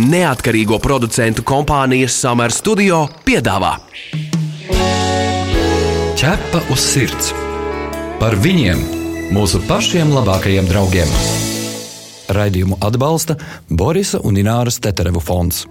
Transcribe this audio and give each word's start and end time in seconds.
neatkarīgo 0.00 0.80
producentu 0.80 1.44
kompānijas 1.46 2.16
Summer 2.22 2.52
Studio 2.54 3.04
piedāvā 3.26 3.76
Ķepa 6.20 6.58
uz 6.68 6.82
sirds 6.84 7.30
par 8.20 8.34
viņiem, 8.44 8.80
mūsu 9.32 9.56
pašiem 9.64 10.10
labākajiem 10.12 10.66
draugiem. 10.68 11.08
Raidījumu 12.36 12.76
atbalsta 12.84 13.38
Borisa 13.72 14.20
un 14.28 14.36
Ināras 14.36 14.76
Teterevu 14.84 15.22
fonds. 15.24 15.62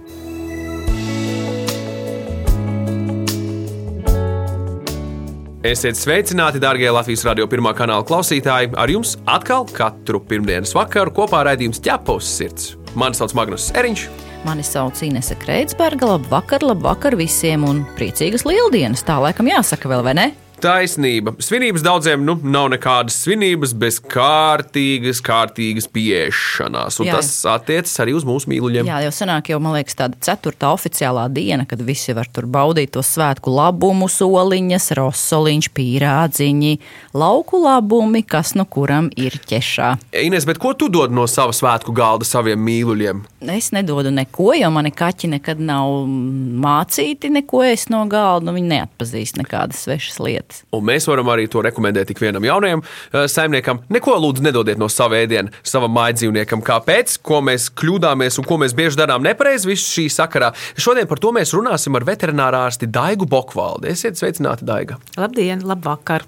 Esiet 5.62 5.94
sveicināti, 6.00 6.58
darbie 6.58 6.90
Latvijas 6.90 7.22
radio 7.30 7.46
pirmā 7.46 7.70
kanāla 7.78 8.02
klausītāji. 8.10 8.74
Ar 8.74 8.90
jums 8.90 9.20
atkal 9.30 9.70
katru 9.70 10.18
pirmdienas 10.18 10.74
vakaru 10.74 11.14
kopā 11.22 11.46
raidījums 11.46 11.78
ķepos 11.86 12.34
sirds. 12.40 12.79
Mani 12.98 13.14
sauc 13.14 13.34
Magnus 13.38 13.68
Eriņš. 13.78 14.06
Mani 14.42 14.64
sauc 14.66 14.98
Inese 15.06 15.36
Kreitsberga. 15.38 16.08
Labvakar, 16.14 16.64
labvakar 16.66 17.14
visiem 17.18 17.62
un 17.68 17.84
priecīgas 17.98 18.42
lieldienas. 18.48 19.04
Tā 19.06 19.20
laikam 19.22 19.50
jāsaka 19.50 19.90
vēl, 19.92 20.02
vai 20.06 20.14
ne? 20.18 20.26
Taisnība. 20.60 21.32
Svinības 21.40 21.80
daudziem 21.80 22.20
nu, 22.26 22.34
nav 22.44 22.66
nekādas 22.74 23.16
svinības 23.22 23.72
bez 23.80 23.96
kārtīgas, 24.04 25.22
kārtīgas 25.24 25.86
pieešanās. 25.88 26.98
Un 27.00 27.08
jā, 27.08 27.14
tas 27.16 27.30
attiecas 27.48 27.94
arī 28.02 28.12
uz 28.18 28.26
mūsu 28.28 28.50
mīluļiem. 28.52 28.88
Jā, 28.90 28.98
jau 29.06 29.12
senāk, 29.14 29.48
jau 29.54 29.60
man 29.64 29.78
liekas, 29.78 29.96
tāda 29.96 30.20
ceturtā 30.20 30.74
oficiālā 30.76 31.24
diena, 31.32 31.64
kad 31.68 31.80
visi 31.86 32.12
var 32.16 32.28
tur 32.28 32.44
baudīt 32.44 32.92
to 32.92 33.04
svētku 33.04 33.54
labumu, 33.54 34.10
soliņas, 34.12 34.90
rosoliņš, 35.00 35.70
pīrādziņi, 35.78 36.74
lauku 37.16 37.62
labumi, 37.64 38.20
kas 38.28 38.52
nu 38.58 38.68
kuram 38.68 39.08
ir 39.16 39.40
ķešā. 39.48 39.94
Ines, 40.26 40.44
bet 40.48 40.60
ko 40.60 40.74
tu 40.76 40.90
dod 40.92 41.14
no 41.16 41.24
sava 41.30 41.56
svētku 41.56 41.96
galda 41.96 42.28
saviem 42.28 42.60
mīluļiem? 42.68 43.24
Es 43.56 43.72
nedodu 43.72 44.12
neko, 44.12 44.52
jo 44.60 44.68
mani 44.76 44.92
kaķi 44.92 45.32
nekad 45.38 45.64
nav 45.64 46.04
mācīti 46.04 47.32
neko 47.32 47.64
es 47.70 47.88
no 47.88 48.04
galda. 48.10 48.50
Nu, 48.50 48.58
viņi 48.60 48.74
neatpazīst 48.76 49.40
nekādas 49.40 49.86
svešas 49.86 50.20
lietas 50.20 50.49
lietas. 50.50 50.64
Un 50.72 50.84
mēs 50.84 51.06
varam 51.08 51.28
arī 51.28 51.48
to 51.50 51.62
rekomendēt 51.62 52.10
ikvienam 52.10 52.44
jaunajam 52.44 52.82
uh, 52.82 53.26
saimniekam. 53.26 53.82
Neko 53.88 54.16
lūdzu 54.18 54.42
nedodiet 54.42 54.78
no 54.78 54.88
sava 54.88 55.20
ēdiena 55.20 55.50
savam 55.62 55.92
mājdzīvniekam. 55.96 56.62
Kāpēc? 56.62 57.18
Ko 57.22 57.40
mēs 57.40 57.70
kļūdāmies 57.70 58.38
un 58.38 58.48
ko 58.48 58.58
mēs 58.58 58.74
bieži 58.74 58.98
darām 59.00 59.22
nepareizi 59.22 59.70
visu 59.70 59.86
šī 60.00 60.08
sakarā. 60.10 60.52
Šodien 60.76 61.08
par 61.08 61.18
to 61.18 61.32
mēs 61.32 61.54
runāsim 61.54 61.96
ar 61.96 62.04
veterinārārsti 62.04 62.90
Daigu 62.90 63.28
Bokvaldi. 63.30 63.90
Esiet 63.90 64.18
sveicināti, 64.18 64.66
Daiga! 64.66 65.00
Labdien, 65.18 65.64
labvakar! 65.66 66.26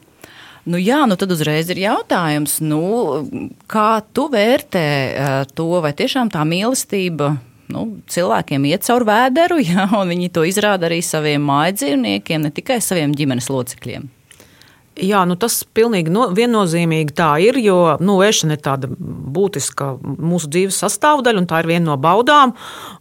Nu, 0.62 0.79
jā, 0.79 1.01
nu 1.11 1.17
tad 1.19 1.33
uzreiz 1.34 1.73
ir 1.75 1.81
jautājums, 1.83 2.61
nu, 2.62 2.83
kā 3.67 3.98
tu 4.14 4.29
vērtē 4.31 4.84
to, 5.59 5.67
vai 5.83 5.91
tiešām 5.98 6.31
tā 6.31 6.45
mīlestība 6.47 7.33
nu, 7.73 7.84
cilvēkiem 8.12 8.67
iet 8.70 8.87
cauri 8.87 9.09
vēderu, 9.09 9.61
ja, 9.73 9.89
un 9.98 10.12
viņi 10.12 10.33
to 10.34 10.47
izrāda 10.48 10.91
arī 10.91 11.03
saviem 11.05 11.45
mājdzīvniekiem, 11.48 12.47
ne 12.47 12.53
tikai 12.55 12.81
saviem 12.84 13.14
ģimenes 13.17 13.51
locekļiem. 13.53 14.11
Jā, 15.01 15.23
nu 15.25 15.39
tas 15.41 15.62
pilnīgi 15.73 16.12
no, 16.12 16.27
viennozīmīgi 16.37 17.14
tā 17.17 17.31
ir, 17.41 17.56
jo 17.64 17.97
nu, 18.05 18.19
ēšana 18.20 18.59
ir 18.59 18.61
tāda 18.61 18.91
būtiska 18.92 19.95
mūsu 20.05 20.51
dzīves 20.53 20.83
sastāvdaļa, 20.84 21.41
un 21.41 21.48
tā 21.48 21.62
ir 21.62 21.70
viena 21.70 21.87
no 21.87 21.97
baudām. 21.97 22.53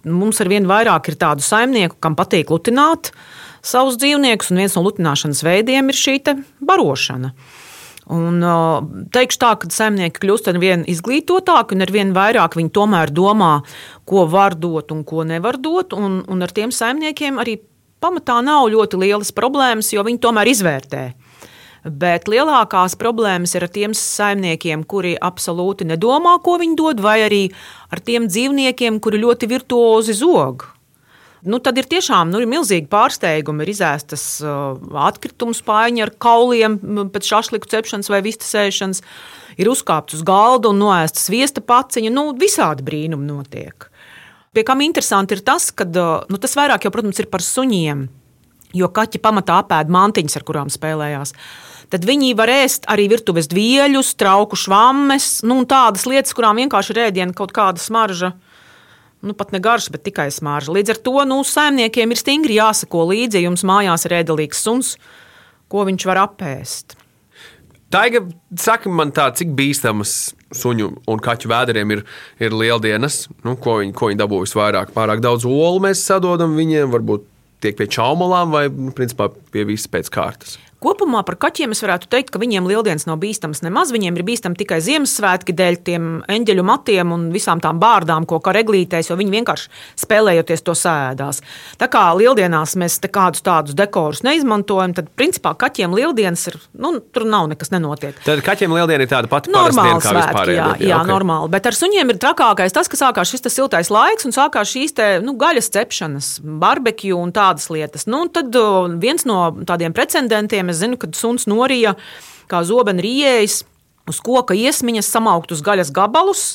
Mums 0.08 0.40
ar 0.40 0.48
vien 0.52 0.70
vairāk 0.70 1.12
ir 1.12 1.20
tādu 1.20 1.44
saimnieku, 1.44 2.00
kam 2.00 2.16
patīk 2.16 2.54
lutināt 2.54 3.12
savus 3.60 4.00
dzīvniekus, 4.00 4.54
un 4.54 4.64
viens 4.64 4.78
no 4.78 4.86
lutināšanas 4.86 5.44
veidiem 5.44 5.92
ir 5.92 6.00
šī 6.00 6.16
barošana. 6.64 7.34
Un, 8.10 8.42
teikšu 9.14 9.40
tā, 9.40 9.52
ka 9.62 9.70
saimnieki 9.70 10.24
kļūst 10.24 10.50
ar 10.50 10.58
vien 10.62 10.86
izglītotāki 10.90 11.78
un 11.78 11.86
ar 11.86 11.92
vien 11.94 12.14
vairāk 12.16 12.58
viņi 12.58 12.74
tomēr 12.74 13.14
domā, 13.14 13.60
ko 14.10 14.26
var 14.26 14.58
dot 14.58 14.92
un 14.92 15.04
ko 15.06 15.26
nevar 15.28 15.60
dot. 15.62 15.94
Un, 15.94 16.24
un 16.26 16.42
ar 16.42 16.52
tiem 16.52 16.74
saimniekiem 16.74 17.38
arī 17.42 17.60
pamatā 18.02 18.40
nav 18.44 18.72
ļoti 18.74 19.00
lielas 19.04 19.32
problēmas, 19.38 19.94
jo 19.94 20.04
viņi 20.08 20.22
tomēr 20.24 20.50
izvērtē. 20.50 21.04
Bet 21.86 22.28
lielākās 22.30 22.98
problēmas 22.98 23.56
ir 23.58 23.66
ar 23.66 23.72
tiem 23.74 23.94
saimniekiem, 23.98 24.84
kuri 24.86 25.16
absolūti 25.18 25.88
nedomā, 25.90 26.36
ko 26.46 26.60
viņi 26.62 26.78
dod, 26.78 27.02
vai 27.02 27.22
arī 27.26 27.42
ar 27.94 28.02
tiem 28.06 28.28
dzīvniekiem, 28.30 29.00
kuri 29.02 29.22
ļoti 29.24 29.50
virtuozi 29.50 30.18
zog 30.18 30.68
nu, 31.48 31.60
tad 31.64 31.80
ir 31.82 31.88
tiešām 31.90 32.32
nu, 32.32 32.42
ir 32.42 32.50
milzīgi 32.50 32.90
pārsteigumi. 32.92 33.66
Ir 33.66 33.74
izēstas 33.74 34.26
uh, 34.46 34.78
atkritumu 35.08 35.56
spaiņi 35.58 36.06
ar 36.06 36.14
kauliem 36.22 36.78
pēc 37.14 37.30
šašliku 37.34 37.70
cepšanas 37.72 38.12
vai 38.12 38.22
vistas 38.26 38.54
ēšanas, 38.62 39.02
ir 39.62 39.72
uzkāpts 39.72 40.20
uz 40.20 40.26
galda 40.28 40.72
un 40.72 40.82
noēstas 40.82 41.32
viesta 41.34 41.64
paciņa. 41.66 42.14
Nu, 42.14 42.30
visādi 42.38 42.86
brīnumi 42.88 43.30
notiek. 43.30 43.90
Pie 44.52 44.66
kam 44.68 44.84
interesanti 44.84 45.38
ir 45.38 45.46
tas, 45.48 45.70
ka 45.74 45.88
uh, 45.88 46.30
nu, 46.30 46.42
tas 46.42 46.58
vairāk 46.60 46.86
jau, 46.86 46.94
protams, 46.94 47.22
ir 47.24 47.32
par 47.32 47.46
suņiem. 47.46 48.08
Jo 48.78 48.88
kaķi 48.94 49.20
pamatā 49.20 49.58
apēd 49.66 49.90
mantiņas, 49.92 50.38
ar 50.40 50.48
kurām 50.48 50.70
spēlējās. 50.72 51.34
Tad 51.92 52.06
viņi 52.08 52.32
var 52.40 52.48
ēst 52.54 52.86
arī 52.92 53.10
virtuves 53.12 53.50
dvieļus, 53.52 54.14
trauku 54.16 54.56
švammes, 54.56 55.42
nu, 55.44 55.58
tādas 55.68 56.06
lietas, 56.08 56.32
kurām 56.38 56.62
vienkārši 56.62 56.96
ir 56.96 57.02
ēdiena 57.10 57.36
kaut 57.36 57.52
kāda 57.56 57.84
smarža 57.84 58.32
nu, 59.22 59.36
pat 59.38 59.54
ne 59.54 59.62
garš, 59.64 59.90
bet 59.94 60.06
tikai 60.08 60.30
smārža. 60.34 60.74
Līdz 60.76 60.96
ar 60.96 61.02
to 61.06 61.26
nu, 61.30 61.42
saimniekiem 61.48 62.14
ir 62.14 62.20
stingri 62.20 62.58
jāsako 62.58 63.06
līdzi, 63.12 63.40
ja 63.40 63.50
jums 63.50 63.66
mājās 63.68 64.08
ir 64.08 64.18
ēdelīgs 64.22 64.64
suns, 64.66 64.96
ko 65.72 65.86
viņš 65.88 66.08
var 66.10 66.24
apēst. 66.26 66.98
Taiga, 67.92 68.22
saka 68.56 68.88
man 68.88 69.12
tā, 69.12 69.26
cik 69.36 69.52
bīstamas 69.56 70.32
suņu 70.56 70.88
un 71.12 71.20
kaķu 71.24 71.50
vēderiem 71.52 71.92
ir, 71.98 72.06
ir 72.40 72.56
lieldienas, 72.56 73.26
nu, 73.44 73.58
ko 73.60 73.82
viņi, 73.82 73.96
ko 73.98 74.08
viņi 74.08 74.22
dabū 74.22 74.40
visvairāk. 74.46 74.94
Pārāk 74.96 75.24
daudz 75.24 75.48
olu 75.48 75.84
mēs 75.84 76.04
sadodam 76.08 76.56
viņiem, 76.56 76.92
varbūt 76.94 77.28
tiek 77.62 77.76
pie 77.78 77.90
čaumalām 77.92 78.56
vai, 78.56 78.66
nu, 78.72 78.94
principā, 78.96 79.28
pie 79.52 79.68
visas 79.68 79.92
pēc 79.92 80.12
kārtas. 80.14 80.56
Kopumā 80.82 81.20
par 81.22 81.36
kaķiem 81.38 81.76
es 81.76 81.84
varētu 81.84 82.08
teikt, 82.10 82.32
ka 82.34 82.40
viņiem 82.42 82.66
lieldienas 82.66 83.04
nav 83.06 83.20
bīstamas 83.22 83.60
nemaz. 83.62 83.92
Viņiem 83.94 84.16
ir 84.18 84.24
bīstami 84.26 84.58
tikai 84.58 84.80
Ziemassvētki 84.82 85.54
dēļ 85.54 85.76
tiem 85.86 86.06
eņģeļu 86.26 86.64
matiem 86.66 87.12
un 87.14 87.28
visām 87.30 87.60
tām 87.62 87.78
bārdām, 87.82 88.26
ko 88.26 88.40
kā 88.42 88.50
reglītēs, 88.58 89.12
jo 89.12 89.18
viņi 89.20 89.36
vienkārši 89.36 89.70
spēlējoties 90.02 90.66
to 90.66 90.74
sēdās. 90.74 91.44
Tā 91.78 91.86
kā 91.92 92.02
lieldienās 92.18 92.74
mēs 92.82 92.98
kādus 93.14 93.46
tādus 93.46 93.78
dekorus 93.78 94.24
neizmantojam, 94.26 94.96
tad 94.98 95.12
principā 95.14 95.52
kaķiem 95.62 95.94
lieldienas 96.00 96.48
ir, 96.50 96.58
nu, 96.82 96.96
tur 97.14 97.28
nav 97.30 97.52
nekas 97.52 97.70
nenotiek. 97.76 98.18
Tad 98.26 98.42
kaķiem 98.50 98.74
lieldiena 98.74 99.06
ir 99.06 99.14
tāda 99.14 99.30
pati 99.30 99.54
normāla 99.54 100.02
svētki, 100.02 100.58
jā, 100.58 100.66
jā, 100.80 100.90
jā 100.96 100.98
okay. 100.98 101.12
normāli. 101.14 101.54
Bet 101.54 101.70
ar 101.70 101.78
suņiem 101.78 102.16
ir 102.16 102.22
trakākais 102.26 102.74
tas, 102.74 102.90
ka 102.90 102.98
sākās 102.98 103.30
šis 103.30 103.46
siltais 103.54 103.94
laiks 103.94 104.26
un 104.26 104.34
sākās 104.34 104.74
šīs 104.74 104.98
te, 104.98 105.12
nu, 105.22 105.38
gaļas 105.38 105.70
cepšanas, 105.78 106.34
barbekju 106.42 107.22
un 107.22 107.38
tādas 107.38 107.70
lietas. 107.70 108.10
Nu, 108.10 108.26
un 108.26 108.34
tad 108.34 108.58
viens 108.98 109.30
no 109.30 109.44
tādiem 109.70 109.94
precedentiem 109.94 110.71
Es 110.72 110.82
zinu, 110.82 111.00
ka 111.00 111.12
suns 111.18 111.48
norija 111.50 111.96
kā 112.52 112.64
zobens 112.68 113.04
rījējs 113.04 113.62
uz 114.12 114.20
koka 114.24 114.58
iesmiņas 114.58 115.10
samaukt 115.14 115.54
uz 115.56 115.64
gaļas 115.66 115.94
gabalus. 115.96 116.46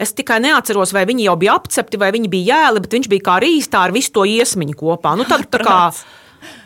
Es 0.00 0.14
tikai 0.16 0.40
neatceros, 0.42 0.94
vai 0.94 1.04
viņi 1.06 1.28
jau 1.28 1.36
bija 1.38 1.54
apcepti, 1.58 1.98
vai 2.00 2.10
viņi 2.14 2.30
bija 2.30 2.56
jēli, 2.56 2.82
bet 2.82 2.96
viņš 2.96 3.10
bija 3.12 3.26
kā 3.28 3.36
rīstā 3.44 3.84
ar 3.86 3.94
visu 3.94 4.10
to 4.14 4.24
iesmiņu 4.26 4.74
kopā. 4.78 5.14
Nu, 5.18 5.26
tad, 5.28 5.46
kā, 5.52 5.78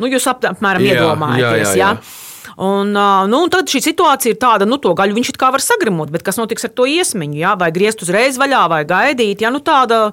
nu, 0.01 0.09
jūs 0.09 0.29
apmēram 0.33 0.87
jā, 0.87 0.97
iedomājaties. 0.97 1.75
Jā, 1.77 1.77
jā, 1.77 1.93
jā. 1.99 2.25
Un, 2.59 2.91
nu, 2.91 3.39
un 3.45 3.51
tad 3.53 3.69
šī 3.71 3.79
situācija 3.85 4.35
ir 4.35 4.39
tāda, 4.43 4.67
nu, 4.67 4.81
to 4.83 4.91
gaļu 4.97 5.15
viņš 5.15 5.29
it 5.31 5.37
kā 5.39 5.53
var 5.55 5.63
sagramot, 5.63 6.11
bet 6.11 6.25
kas 6.27 6.41
notiks 6.41 6.67
ar 6.67 6.73
to 6.75 6.89
iesmiņu? 6.91 7.37
Jā? 7.39 7.53
Vai 7.61 7.69
griezt 7.75 8.03
uzreiz 8.03 8.39
vaļā, 8.41 8.65
vai 8.73 8.81
gaidīt? 8.89 9.45
Jā, 9.45 9.53
nu, 9.55 9.61
tāda 9.63 10.09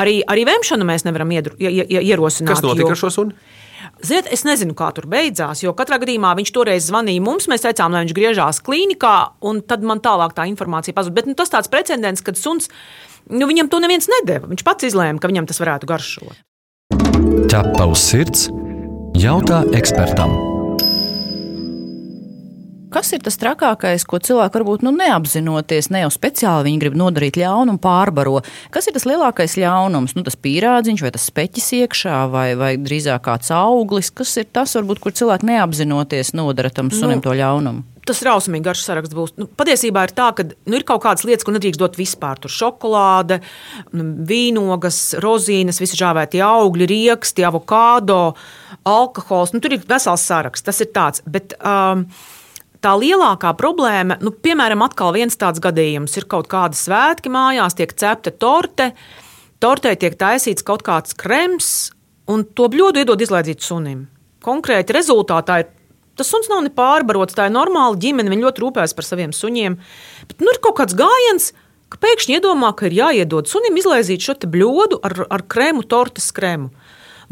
arī, 0.00 0.20
arī 0.24 0.46
vemšanu 0.48 0.86
mēs 0.88 1.04
nevaram 1.04 1.34
iedru, 1.34 1.58
ierosināt. 1.58 2.54
Kas 2.54 2.64
notika 2.64 2.88
jo... 2.88 2.94
ar 2.94 3.02
šo 3.02 3.12
sunu? 3.12 3.36
Ziniet, 4.02 4.26
es 4.34 4.42
nezinu, 4.42 4.74
kā 4.74 4.88
tur 4.96 5.06
beidzās, 5.10 5.62
jo 5.62 5.74
katrā 5.78 6.00
gadījumā 6.02 6.32
viņš 6.38 6.50
toreiz 6.54 6.88
zvanīja 6.88 7.22
mums. 7.22 7.46
Mēs 7.50 7.62
teicām, 7.62 7.94
lai 7.94 8.02
viņš 8.02 8.14
griežās 8.18 8.58
klīnikā, 8.66 9.16
un 9.46 9.62
tad 9.62 9.86
man 9.86 10.02
tālāk 10.02 10.34
tā 10.34 10.48
informācija 10.50 10.96
pazuda. 10.96 11.20
Bet 11.20 11.30
nu, 11.30 11.36
tas 11.38 11.52
tāds 11.54 11.70
precedents, 11.70 12.24
kad 12.26 12.38
suns, 12.40 12.66
nu, 13.30 13.46
viņam 13.46 13.70
to 13.70 13.78
neviens 13.84 14.10
nedēva. 14.10 14.50
Viņš 14.50 14.66
pats 14.66 14.90
izlēma, 14.90 15.22
ka 15.22 15.30
viņam 15.30 15.46
tas 15.50 15.62
varētu 15.62 15.90
garšot. 15.90 16.42
Ķepa 17.52 17.86
uz 17.86 18.02
sirds 18.02 18.48
jautā 19.22 19.62
ekspertam. 19.78 20.51
Kas 22.92 23.08
ir 23.16 23.22
tas 23.24 23.38
trakākais, 23.40 24.04
ko 24.04 24.18
cilvēki 24.20 24.58
varbūt 24.58 24.82
nu, 24.84 24.90
neapzinoties, 24.92 25.88
ne 25.94 26.02
jau 26.02 26.10
speciāli 26.12 26.68
viņi 26.68 26.80
grib 26.82 26.98
nodarīt 27.00 27.38
ļaunu 27.40 27.72
un 27.72 27.78
pārbaro? 27.80 28.42
Kas 28.74 28.90
ir 28.90 28.96
tas 28.96 29.06
lielākais 29.08 29.56
ļaunums? 29.56 30.12
Nu, 30.18 30.24
tas 30.26 30.36
pīrādziņš 30.36 31.04
vai 31.06 31.12
tas 31.14 31.24
speķis 31.30 31.70
iekšā, 31.78 32.18
vai, 32.32 32.50
vai 32.60 32.74
drīzāk 32.76 33.24
kāds 33.24 33.48
auglis? 33.56 34.12
Kas 34.12 34.34
ir 34.42 34.50
tas, 34.52 34.76
varbūt, 34.76 35.00
kur 35.00 35.16
cilvēki 35.16 35.48
neapzinoties 35.48 36.34
nodara 36.36 36.68
tam 36.74 36.92
sunim 36.92 37.22
nu, 37.22 37.24
to 37.24 37.38
ļaunumu? 37.38 37.88
tas 38.08 38.18
rausmīgi 38.26 38.66
garš 38.66 38.82
saraksts 38.86 39.14
būs. 39.14 39.34
Nu, 39.38 39.46
patiesībā 39.46 40.02
ir 40.08 40.12
tā, 40.16 40.28
ka 40.34 40.44
nu, 40.50 40.74
ir 40.74 40.84
kaut 40.86 41.04
kādas 41.04 41.24
lietas, 41.26 41.46
ko 41.46 41.54
nedrīkst 41.54 41.80
dot 41.80 41.98
vispār. 42.00 42.40
Tur 42.42 42.50
šokolāde, 42.52 43.38
nu, 43.94 44.06
vīnogas, 44.28 45.00
rozīnes, 45.22 45.78
visi 45.82 45.98
žāvēti 46.00 46.42
augļi, 46.42 46.88
rieksti, 46.90 47.46
avokado, 47.46 48.34
alkohols. 48.88 49.54
Nu, 49.54 49.62
tur 49.62 49.76
ir 49.78 49.86
vesels 49.88 50.26
saraksts. 50.26 50.66
Tas 50.66 50.82
ir 50.82 50.90
tāds. 50.94 51.22
Bet, 51.30 51.54
um, 51.62 52.08
tā 52.82 52.92
lielākā 52.98 53.52
problēma, 53.58 54.18
nu, 54.22 54.32
piemēram, 54.34 54.82
atkal 54.86 55.14
viens 55.16 55.38
tāds 55.38 55.62
gadījums 55.62 56.16
ir 56.18 56.26
kaut 56.30 56.48
kāda 56.52 56.78
svētki 56.78 57.32
mājās, 57.32 57.76
tiek 57.78 57.92
cepta 57.94 58.32
torte. 58.34 58.92
tortē 59.62 59.94
tiek 59.96 60.16
taisīts 60.18 60.66
kaut 60.66 60.82
kāds 60.82 61.14
krems, 61.14 61.92
un 62.26 62.44
to 62.44 62.66
bļodu 62.68 63.02
iedod 63.02 63.20
izlaidīt 63.20 63.62
sunim. 63.62 64.08
Konkrēti 64.42 64.94
rezultātā 64.96 65.62
ir. 65.62 65.70
Tas 66.18 66.28
suns 66.28 66.50
nav 66.50 66.60
ne 66.60 66.68
pārbarots, 66.68 67.32
tā 67.32 67.46
ir 67.48 67.54
normāla 67.54 67.96
ģimene. 67.96 68.28
Viņi 68.28 68.44
ļoti 68.44 68.60
rūpējas 68.60 68.92
par 68.92 69.06
saviem 69.06 69.30
suņiem. 69.32 69.78
Bet 70.28 70.42
nu, 70.44 70.50
ir 70.52 70.58
kaut 70.60 70.76
kāds 70.82 70.96
gājiens, 70.98 71.52
ka 71.88 71.96
pēkšņi 72.02 72.36
iedomā, 72.36 72.74
ka 72.76 72.90
ir 72.90 72.98
jāiedod 72.98 73.48
sunim 73.48 73.78
izlaizīt 73.80 74.20
šo 74.20 74.34
bļodu 74.42 75.00
ar, 75.08 75.22
ar 75.32 75.46
krēmu, 75.48 75.86
tortes 75.88 76.28
krēmu. 76.36 76.68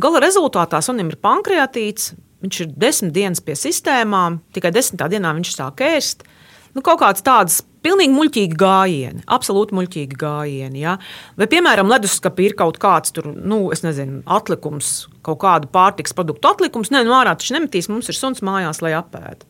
Gala 0.00 0.23
rezultātā 0.25 0.81
sunim 0.81 1.11
ir 1.12 1.20
pankreatīts, 1.20 2.14
viņš 2.44 2.60
ir 2.64 2.76
desmit 2.81 3.14
dienas 3.16 3.42
pie 3.44 3.56
sistēmām, 3.58 4.40
tikai 4.54 4.72
desmitā 4.75 5.10
dienā 5.12 5.34
viņš 5.37 5.56
sāk 5.56 5.82
ēst. 5.87 6.25
Nu, 6.75 6.84
kaut 6.87 7.00
kāds 7.02 7.25
tāds 7.26 7.60
Pilnīgi 7.81 8.12
muļķīgi 8.12 8.56
gājieni, 8.60 9.22
absolūti 9.32 9.72
muļķīgi 9.76 10.19
gājieni. 10.20 10.82
Ja? 10.82 10.98
Vai, 11.40 11.46
piemēram, 11.48 11.88
leduskapī 11.88 12.50
ir 12.50 12.56
kaut 12.58 12.76
kāds 12.81 13.14
tur, 13.16 13.31
nu, 13.32 13.62
nezinu, 13.72 14.20
atlikums, 14.28 15.06
kaut 15.25 15.40
kādu 15.40 15.70
pārtiks 15.72 16.12
produktu 16.16 16.50
atlikums. 16.50 16.92
Nē, 16.92 17.06
nu, 17.08 17.14
ārā 17.16 17.32
taču 17.38 17.56
nemetīs, 17.56 17.88
mums 17.88 18.12
ir 18.12 18.19
suns 18.19 18.44
mājās, 18.44 18.82
lai 18.84 18.93
apēdu. 18.98 19.48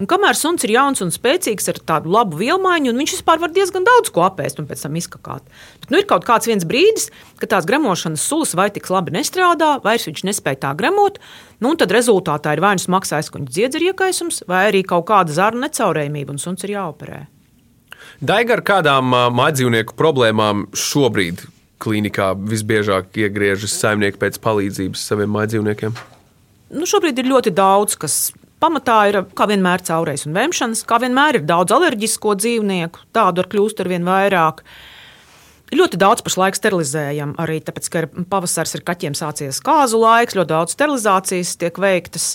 Un 0.00 0.08
kamēr 0.08 0.36
suns 0.38 0.64
ir 0.64 0.72
jauns 0.72 1.02
un 1.04 1.12
spēcīgs 1.12 1.68
ar 1.68 1.78
tādu 1.86 2.10
labu 2.14 2.38
vielmaiņu, 2.40 2.94
viņš 2.96 3.12
vispār 3.18 3.42
var 3.42 3.52
diezgan 3.52 3.84
daudz 3.86 4.10
ko 4.14 4.24
apēst 4.24 4.62
un 4.62 4.66
pēc 4.70 4.86
tam 4.86 4.96
izkakāt. 4.98 5.44
Bet 5.82 5.92
nu, 5.92 6.00
ir 6.00 6.08
kaut 6.08 6.24
kāds 6.26 6.48
brīdis, 6.66 7.10
kad 7.38 7.52
tās 7.52 7.68
gremošanas 7.68 8.24
sulas 8.24 8.56
vai 8.58 8.70
tik 8.72 8.88
labi 8.90 9.14
nestrādā, 9.18 9.76
vairs 9.84 10.08
viņš 10.08 10.24
nespēja 10.30 10.62
tā 10.64 10.72
gremot. 10.78 11.20
Nu, 11.60 11.74
tad 11.76 11.92
rezultātā 11.92 12.56
ir 12.56 12.64
vai 12.64 12.74
nu 12.78 12.82
smags 12.82 13.12
aizkuņa 13.20 13.52
dziedzera 13.52 13.92
iekaisums, 13.92 14.42
vai 14.48 14.64
arī 14.72 14.82
kaut 14.82 15.06
kāda 15.12 15.34
zarnu 15.36 15.66
necaurējumība, 15.66 16.34
un 16.34 16.40
suns 16.42 16.64
ir 16.64 16.74
jāoperē. 16.74 17.26
Daiga 18.22 18.56
ar 18.56 18.64
kādām 18.66 19.12
mājdzīvnieku 19.36 19.94
problēmām 19.98 20.70
šobrīd 20.78 21.44
klīnikā 21.82 22.32
visbiežāk 22.38 23.18
iegriežas 23.18 23.74
saimnieki 23.80 24.20
pēc 24.20 24.38
palīdzības 24.42 25.08
saviem 25.10 25.32
mājdzīvniekiem? 25.36 25.96
Nu, 26.72 26.86
šobrīd 26.88 27.18
ir 27.20 27.28
ļoti 27.28 27.52
daudz, 27.54 27.98
kas 28.00 28.20
pamatā 28.62 28.98
ir 29.10 29.20
kā 29.36 29.48
vienmēr 29.50 29.84
caurējs 29.86 30.26
un 30.28 30.38
vemšanas, 30.38 30.84
kā 30.88 31.00
vienmēr 31.02 31.40
ir 31.40 31.46
daudz 31.48 31.74
alerģisko 31.74 32.36
dzīvnieku, 32.40 33.06
tādu 33.14 33.44
ar 33.44 33.50
kļūst 33.52 33.82
ar 33.82 33.90
vien 33.92 34.06
vairāk. 34.08 34.64
Ļoti 35.72 35.98
daudz 36.00 36.20
pašlaik 36.24 36.58
sterilizējam, 36.58 37.32
arī 37.40 37.62
tāpēc, 37.64 37.88
ka 37.88 38.04
pavasaris 38.28 38.76
ir 38.76 38.84
kaķiem 38.84 39.16
sācies 39.16 39.62
kāzu 39.64 40.02
laiks, 40.02 40.36
ļoti 40.36 40.52
daudz 40.52 40.76
sterilizācijas 40.76 41.56
tiek 41.60 41.80
veiktas. 41.80 42.34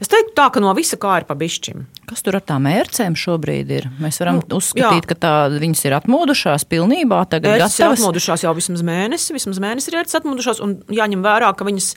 Es 0.00 0.08
teiktu, 0.08 0.32
tā, 0.32 0.46
ka 0.48 0.62
no 0.64 0.70
visa 0.72 0.96
kā 0.96 1.18
ir 1.20 1.26
pabišķim. 1.28 1.82
Kas 2.08 2.24
tur 2.24 2.38
ar 2.38 2.44
tām 2.48 2.64
ērcēm 2.70 3.12
šobrīd 3.20 3.72
ir? 3.76 3.88
Mēs 4.00 4.16
varam 4.22 4.38
nu, 4.38 4.46
uzskatīt, 4.56 5.04
jā. 5.04 5.08
ka 5.10 5.16
tā, 5.20 5.32
viņas 5.52 5.84
ir 5.84 5.96
atmodušās 5.98 6.64
pilnībā. 6.72 7.18
Tagad 7.28 7.58
ērces 7.58 7.82
ir 7.82 7.90
atmodušās 7.90 8.46
jau 8.46 8.54
vismaz 8.56 8.80
mēnesi. 8.86 9.34
Vismaz 9.36 9.60
mēnesi 9.60 9.92
ir 9.92 9.98
ērces 10.00 10.22
atmodušās, 10.22 10.62
un 10.64 10.78
jāņem 10.88 11.20
vērā, 11.26 11.52
ka 11.52 11.68
viņas 11.68 11.90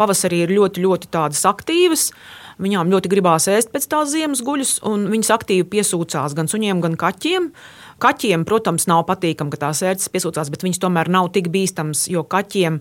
pavasarī 0.00 0.46
ir 0.46 0.54
ļoti, 0.56 0.86
ļoti 0.86 1.12
tādas 1.12 1.44
aktīvas. 1.52 2.08
Viņām 2.60 2.90
ļoti 2.92 3.08
gribās 3.08 3.46
ēst 3.48 3.70
pēc 3.72 3.86
tās 3.88 4.10
ziemas 4.12 4.42
guļus, 4.44 4.78
un 4.88 5.06
viņas 5.12 5.32
aktīvi 5.38 5.64
piesūcās 5.72 6.34
gan 6.36 6.50
suņiem, 6.50 6.82
gan 6.84 6.96
kaķiem. 7.00 7.50
Kaķiem, 8.00 8.46
protams, 8.48 8.86
nav 8.88 9.02
patīkami, 9.08 9.52
ka 9.52 9.60
tās 9.66 9.82
ērces 9.84 10.08
piesūcās, 10.12 10.48
bet 10.52 10.64
viņas 10.64 10.80
tomēr 10.80 11.10
nav 11.12 11.30
tik 11.34 11.50
bīstamas, 11.52 12.06
jo 12.12 12.22
kaķiem 12.24 12.78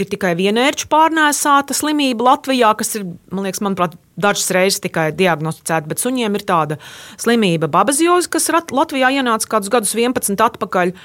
ir 0.00 0.08
tikai 0.08 0.32
viena 0.38 0.64
ērču 0.68 0.88
pārnēsāta 0.92 1.76
slimība 1.76 2.30
Latvijā, 2.30 2.72
kas 2.80 2.94
ir, 2.96 3.04
man 3.32 3.44
liekas, 3.48 3.60
manuprāt, 3.64 3.98
dažas 4.20 4.48
reizes 4.56 4.80
tikai 4.84 5.10
diagnosticēta, 5.16 5.88
bet 5.90 6.00
suņiem 6.00 6.38
ir 6.38 6.46
tāda 6.48 6.80
slimība 7.20 7.68
babazioze, 7.72 8.30
kas 8.32 8.50
Latvijā 8.72 9.12
ienāca 9.18 9.56
kādus 9.56 9.72
gadus 9.72 9.94
11 9.96 10.44
atpakaļ. 10.48 10.96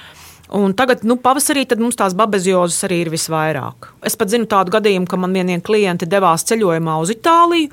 Un 0.56 0.72
tagad, 0.74 1.04
nu, 1.06 1.14
pavasarī 1.20 1.62
mums 1.78 1.98
tās 2.00 2.16
babeziozes 2.18 2.82
arī 2.88 3.04
ir 3.04 3.12
visvairāk. 3.12 3.92
Es 4.02 4.16
pat 4.18 4.32
zinu 4.32 4.48
tādu 4.50 4.72
gadījumu, 4.74 5.06
ka 5.06 5.18
man 5.20 5.36
vieni 5.36 5.60
klienti 5.62 6.08
devās 6.10 6.42
ceļojumā 6.48 6.96
uz 7.04 7.12
Itāliju. 7.14 7.70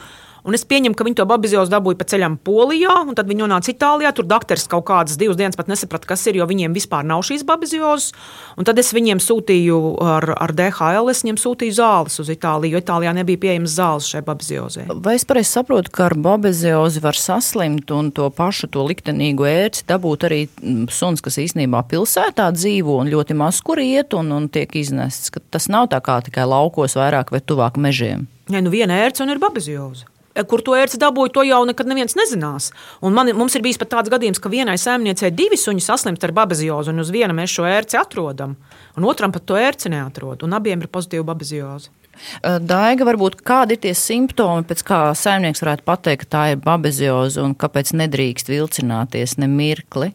Un 0.48 0.56
es 0.56 0.64
pieņemu, 0.64 0.96
ka 0.96 1.04
viņi 1.04 1.18
to 1.20 1.26
babiziozu 1.28 1.72
dabūja 1.74 1.98
pa 2.00 2.06
ceļam 2.08 2.38
Polijā, 2.40 2.94
un 3.04 3.18
tad 3.18 3.28
viņi 3.28 3.44
nonāca 3.44 3.68
Itālijā. 3.74 4.14
Tur 4.16 4.30
doktors 4.32 4.64
kaut 4.72 4.86
kādas 4.88 5.20
divas 5.20 5.36
dienas 5.36 5.60
pat 5.60 5.68
nesaprata, 5.68 6.08
kas 6.08 6.24
ir, 6.32 6.40
jo 6.40 6.48
viņiem 6.48 6.72
vispār 6.78 7.04
nav 7.04 7.26
šīs 7.28 7.44
babiziozes. 7.48 8.14
Un 8.56 8.68
tad 8.68 8.80
es 8.80 8.94
viņiem 8.96 9.20
sūtīju 9.20 9.80
ar, 10.08 10.30
ar 10.38 10.56
DHL, 10.56 11.12
es 11.12 11.26
viņiem 11.26 11.42
sūtīju 11.44 11.76
zāles 11.76 12.16
uz 12.24 12.32
Itāliju, 12.32 12.78
jo 12.78 12.84
Itālijā 12.86 13.14
nebija 13.20 13.44
pieejamas 13.44 13.76
zāles 13.76 14.08
šai 14.08 14.24
babiziozei. 14.24 14.88
Vai 14.88 15.18
es 15.20 15.28
pareizi 15.28 15.52
saprotu, 15.52 15.92
ka 15.92 16.08
ar 16.08 16.16
babiziozi 16.16 17.04
var 17.04 17.20
saslimt 17.20 17.92
un 17.92 18.16
to 18.16 18.32
pašu 18.32 18.72
to 18.72 18.88
liktenīgu 18.88 19.52
ērci 19.52 19.84
dabūt 19.92 20.30
arī 20.32 20.42
mm, 20.48 20.88
suns, 20.96 21.24
kas 21.28 21.42
īstenībā 21.44 21.84
pilsētā 21.92 22.48
dzīvo 22.56 23.02
un 23.04 23.12
ļoti 23.12 23.36
maz 23.36 23.60
kur 23.68 23.84
iet 23.84 24.16
un, 24.16 24.32
un 24.32 24.48
tiek 24.48 24.80
iznests? 24.80 25.34
Tas 25.52 25.68
nav 25.68 25.92
tā 25.92 26.00
kā 26.00 26.22
tikai 26.24 26.48
laukos 26.48 26.96
vairāk 26.96 27.36
vai 27.36 27.44
tuvāk 27.44 27.76
mežiem. 27.76 28.30
Nē, 28.48 28.64
nu 28.64 28.72
viena 28.72 29.04
ērce 29.04 29.28
un 29.28 29.36
ir 29.36 29.44
babizioze 29.44 30.08
kur 30.46 30.62
to 30.62 30.76
ērci 30.78 31.00
dabūja, 31.02 31.34
to 31.34 31.46
jau 31.48 31.62
nekad 31.68 31.90
neviens 31.90 32.18
nezinās. 32.18 32.72
Un 33.02 33.16
man, 33.18 33.32
mums 33.38 33.56
ir 33.58 33.64
bijis 33.66 33.80
pat 33.82 33.94
tāds 33.96 34.12
gadījums, 34.14 34.42
ka 34.44 34.52
vienai 34.54 34.78
saimniecei 34.82 35.32
divi 35.34 35.58
suņi 35.60 35.84
saslimst 35.84 36.26
ar 36.28 36.36
babaziozu, 36.38 36.94
un 36.94 37.04
uz 37.04 37.14
viena 37.14 37.36
mēs 37.38 37.56
šo 37.56 37.68
ērci 37.70 38.00
atrodam, 38.00 38.58
un 38.98 39.08
otram 39.10 39.34
pat 39.34 39.48
to 39.50 39.58
ērci 39.60 39.94
neatrod, 39.94 40.46
un 40.46 40.58
abiem 40.58 40.84
ir 40.84 40.92
pozitīva 40.92 41.26
babazioza. 41.32 41.94
Daiga, 42.42 43.06
varbūt 43.06 43.42
kādi 43.46 43.76
ir 43.76 43.82
tie 43.84 43.94
simptomi, 43.98 44.66
pēc 44.68 44.84
kā 44.86 45.02
saimnieks 45.18 45.62
varētu 45.62 45.86
pateikt, 45.86 46.26
ka 46.26 46.32
tā 46.34 46.46
ir 46.54 46.62
babazioza 46.64 47.44
un 47.46 47.54
kāpēc 47.58 47.94
nedrīkst 47.98 48.50
vilcināties 48.50 49.38
ne 49.42 49.50
mirkli? 49.52 50.14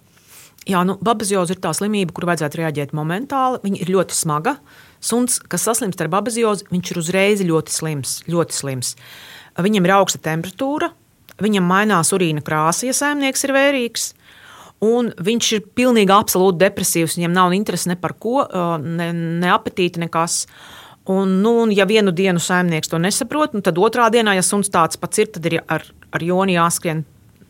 Jā, 0.66 0.84
nu, 0.86 0.94
babazioza 1.02 1.56
ir 1.56 1.60
tā 1.62 1.72
slimība, 1.74 2.14
kur 2.14 2.28
vajadzētu 2.28 2.60
reaģēt 2.60 2.92
momentāli. 2.94 3.58
Viņa 3.64 3.80
ir 3.82 3.88
ļoti 3.96 4.14
smaga. 4.14 4.56
Suns, 5.02 5.40
kas 5.50 5.64
saslimst 5.66 6.02
ar 6.04 6.10
babaziozu, 6.10 6.68
viņš 6.70 6.92
ir 6.92 7.00
uzreiz 7.00 7.42
ļoti 7.46 7.74
slims. 7.74 8.20
Ļoti 8.30 8.54
slims. 8.54 8.92
Uh, 8.94 9.41
Viņam 9.60 9.86
ir 9.86 9.94
augsta 9.98 10.20
temperatūra, 10.22 10.88
viņam 11.42 11.66
mainās 11.68 12.12
urīna 12.16 12.42
krāsa, 12.44 12.86
ja 12.88 12.96
saimnieks 12.96 13.44
ir 13.46 13.54
vērīgs. 13.56 14.12
Un 14.82 15.12
viņš 15.14 15.48
ir 15.54 15.66
pilnīgi 15.78 16.10
absolūti 16.10 16.58
depresīvs. 16.64 17.14
Viņam 17.18 17.34
nav 17.36 17.52
interesi 17.54 17.90
ne 17.92 17.96
par 18.00 18.16
ko, 18.18 18.42
ne, 18.82 19.12
ne 19.14 19.52
apetīti, 19.52 20.02
nekas. 20.02 20.40
Un, 21.12 21.38
nu, 21.42 21.54
un 21.62 21.70
ja 21.74 21.86
vienu 21.86 22.10
dienu 22.14 22.42
saimnieks 22.42 22.90
to 22.90 22.98
nesaprot, 22.98 23.54
nu, 23.54 23.62
tad 23.62 23.78
otrā 23.78 24.08
dienā, 24.10 24.34
ja 24.38 24.42
suns 24.46 24.70
tāds 24.70 24.98
pats 24.98 25.22
ir, 25.22 25.30
tad 25.34 25.46
ir 25.50 25.60
ar, 25.70 25.86
ar 26.14 26.22
joni 26.22 26.56
jāskrien 26.56 27.04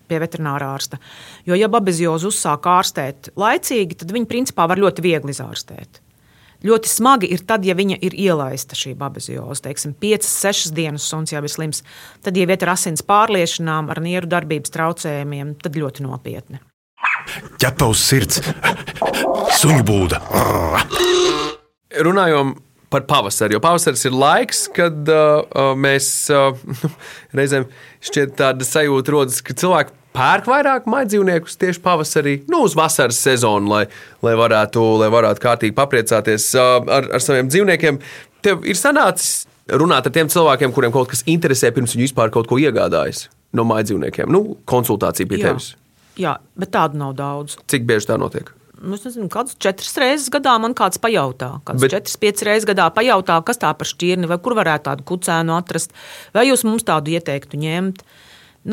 pie 0.09 0.21
veterinārā 0.21 0.69
ārsta. 0.77 1.01
Jo, 1.49 1.57
ja 1.57 1.69
babeziozu 1.73 2.33
uzsāk 2.33 2.69
ārstēt 2.69 3.33
laicīgi, 3.41 4.03
tad 4.03 4.13
viņi 4.13 4.29
principā 4.29 4.69
var 4.69 4.81
ļoti 4.81 5.05
viegli 5.05 5.33
izārstēt. 5.33 6.01
Ļoti 6.63 6.91
smagi 6.91 7.31
ir 7.35 7.43
tad, 7.47 7.65
ja 7.67 7.75
viņa 7.79 7.99
ir 8.07 8.15
ielaista 8.15 8.77
šī 8.79 8.95
babezioze. 8.99 9.65
Teiksim, 9.65 9.97
5, 9.99 10.29
6 10.29 10.75
dienas 10.77 11.07
suns 11.11 11.35
jau 11.35 11.43
ir 11.43 11.51
slims. 11.53 11.83
Tad, 12.23 12.39
ja 12.39 12.47
ir 12.47 12.73
asins 12.73 13.03
pārliešanām, 13.07 13.91
ar 13.91 14.03
nieru 14.05 14.31
darbības 14.31 14.75
traucējumiem, 14.75 15.57
tad 15.63 15.79
ļoti 15.79 16.07
nopietni. 16.07 16.63
Ķepa 17.63 17.89
uz 17.91 18.03
sirds, 18.03 18.43
suņu 19.59 19.83
būda. 19.87 20.21
Runājot 22.03 22.61
par 22.93 23.07
pavasari, 23.09 23.57
jo 23.57 23.61
pavasaris 23.65 24.05
ir 24.05 24.15
laiks, 24.17 24.67
kad 24.77 25.09
uh, 25.09 25.41
uh 25.57 25.73
mēs 25.79 26.07
uh, 26.33 26.53
reizēm 27.39 27.65
šķiet 28.05 28.35
tāda 28.37 28.67
sajūta 28.69 29.15
rodas, 29.15 29.41
ka 29.45 29.57
cilvēki 29.57 29.97
pērk 30.17 30.49
vairāk 30.51 30.89
maidzīvniekus 30.91 31.59
tieši 31.61 31.83
pavasarī, 31.85 32.37
nu, 32.53 32.63
uz 32.67 32.77
vasaras 32.79 33.21
sezonu, 33.25 33.71
lai, 33.73 33.85
lai, 34.25 34.35
varētu, 34.39 34.85
lai 35.03 35.11
varētu 35.13 35.43
kārtīgi 35.43 35.77
papriecāties 35.77 36.51
ar, 36.61 37.09
ar 37.19 37.25
saviem 37.25 37.51
dzīvniekiem. 37.53 38.01
Tev 38.43 38.67
ir 38.69 38.79
sanācis 38.79 39.45
runāt 39.73 40.09
ar 40.09 40.15
tiem 40.15 40.31
cilvēkiem, 40.33 40.75
kuriem 40.75 40.95
kaut 40.95 41.13
kas 41.13 41.25
interesē, 41.31 41.73
pirms 41.75 41.95
viņi 41.97 42.09
vispār 42.11 42.33
kaut 42.35 42.51
ko 42.51 42.59
iegādājas 42.61 43.29
no 43.57 43.65
maidzīvniekiem. 43.69 44.33
Nu, 44.33 44.57
konsultācija 44.69 45.29
pie 45.29 45.41
jā. 45.41 45.53
tevis. 45.53 45.75
Jā, 46.21 46.37
bet 46.59 46.73
tādu 46.75 46.99
nav 47.01 47.15
daudz. 47.17 47.57
Cik 47.73 47.87
bieži 47.89 48.11
tā 48.11 48.19
notiek? 48.21 48.51
Nu, 48.83 48.97
es 48.97 49.05
nezinu, 49.07 49.29
kādas 49.31 49.55
četras 49.63 49.95
reizes 50.01 50.27
gadā 50.33 50.57
man 50.61 50.75
kāds 50.77 50.99
pajautā. 51.01 51.55
Kāds 51.67 51.85
bet... 51.85 51.93
četras, 51.95 52.17
piecas 52.21 52.45
reizes 52.49 52.67
gadā 52.67 52.89
pajautā, 52.95 53.37
kas 53.47 53.61
tā 53.63 53.71
par 53.79 53.89
šķirni, 53.89 54.27
vai 54.31 54.41
kur 54.43 54.57
varētu 54.59 54.89
tādu 54.89 55.07
kucēnu 55.07 55.55
atrast, 55.55 55.95
vai 56.35 56.49
jūs 56.49 56.67
mums 56.67 56.85
tādu 56.89 57.15
ieteiktu 57.15 57.61
ņemt. 57.63 58.03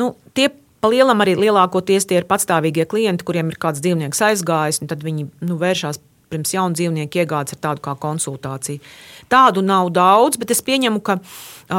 Nu, 0.00 0.12
tie 0.34 0.48
Palielam 0.80 1.20
arī 1.20 1.34
lielākoties 1.36 2.06
tie 2.08 2.20
ir 2.20 2.28
patstāvīgie 2.28 2.86
klienti, 2.88 3.26
kuriem 3.28 3.50
ir 3.52 3.58
kāds 3.60 3.82
dzīvnieks 3.84 4.22
aizgājis, 4.30 4.80
un 4.80 4.88
tad 4.88 5.04
viņi 5.04 5.26
nu, 5.44 5.58
vēršas 5.60 6.00
pirms 6.30 6.52
jaunu 6.54 6.78
dzīvnieku 6.78 7.20
iegādes 7.20 7.56
ar 7.56 7.60
tādu 7.64 7.84
kā 7.84 7.96
konsultāciju. 8.00 8.82
Tādu 9.30 9.62
nav 9.66 9.90
daudz, 9.94 10.38
bet 10.40 10.52
es 10.54 10.62
pieņemu, 10.66 11.02
ka 11.06 11.18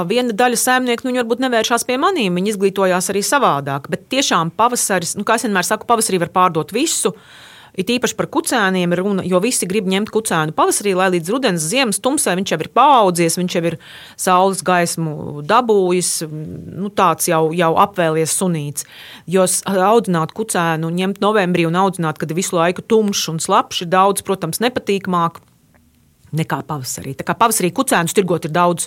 viena 0.08 0.36
daļa 0.36 0.60
saimnieku 0.60 1.08
nu, 1.08 1.15
varbūt 1.20 1.43
nevēršās 1.43 1.88
pie 1.88 1.98
maniem. 2.01 2.36
Viņi 2.39 2.53
izglītojās 2.53 3.12
arī 3.13 3.24
savādāk. 3.25 3.89
Bet 3.91 4.05
tiešām 4.12 4.53
pavasaris, 4.55 5.15
nu, 5.20 5.25
kā 5.27 5.39
es 5.39 5.48
vienmēr 5.48 5.67
saku, 5.67 5.88
pavasarī 5.89 6.22
var 6.22 6.34
pārdot 6.36 6.75
visu. 6.75 7.15
It 7.77 7.91
īpaši 7.91 8.17
par 8.19 8.27
kucēniem 8.31 8.91
ir 8.91 8.99
runa, 8.99 9.23
jo 9.23 9.39
visi 9.43 9.67
grib 9.69 9.87
ņemt 9.87 10.11
kucēnu 10.11 10.55
pavasarī, 10.55 10.91
lai 10.97 11.07
līdz 11.13 11.31
rudens, 11.31 11.67
ziemas 11.71 12.01
tumsai 12.03 12.35
viņš 12.39 12.53
jau 12.53 12.59
ir 12.59 12.69
paaudzies, 12.75 13.37
viņš 13.39 13.55
jau 13.55 13.63
ir 13.69 13.77
saules 14.19 14.63
gaismu 14.67 15.43
dabūjis, 15.47 16.11
nu, 16.27 16.91
tāds 16.91 17.29
jau, 17.31 17.45
jau 17.55 17.71
apvēlies 17.79 18.35
sunīts. 18.35 18.87
Jo 19.31 19.47
audzināt 19.71 20.35
kucēnu, 20.35 20.91
ņemt 20.99 21.23
novembrī 21.23 21.67
un 21.69 21.79
audzināt, 21.79 22.19
kad 22.19 22.31
ir 22.31 22.41
visu 22.41 22.59
laiku 22.59 22.83
tumšs 22.83 23.31
un 23.31 23.39
slapjš, 23.43 23.85
ir 23.85 23.93
daudz, 23.95 24.25
protams, 24.27 24.59
nepatīkamāk. 24.63 25.39
nekā 26.31 26.61
pavasarī. 26.63 27.11
Tā 27.19 27.25
kā 27.27 27.35
pavasarī 27.35 27.73
kucēnus 27.75 28.15
tirgot 28.15 28.45
ir 28.47 28.53
daudz 28.55 28.85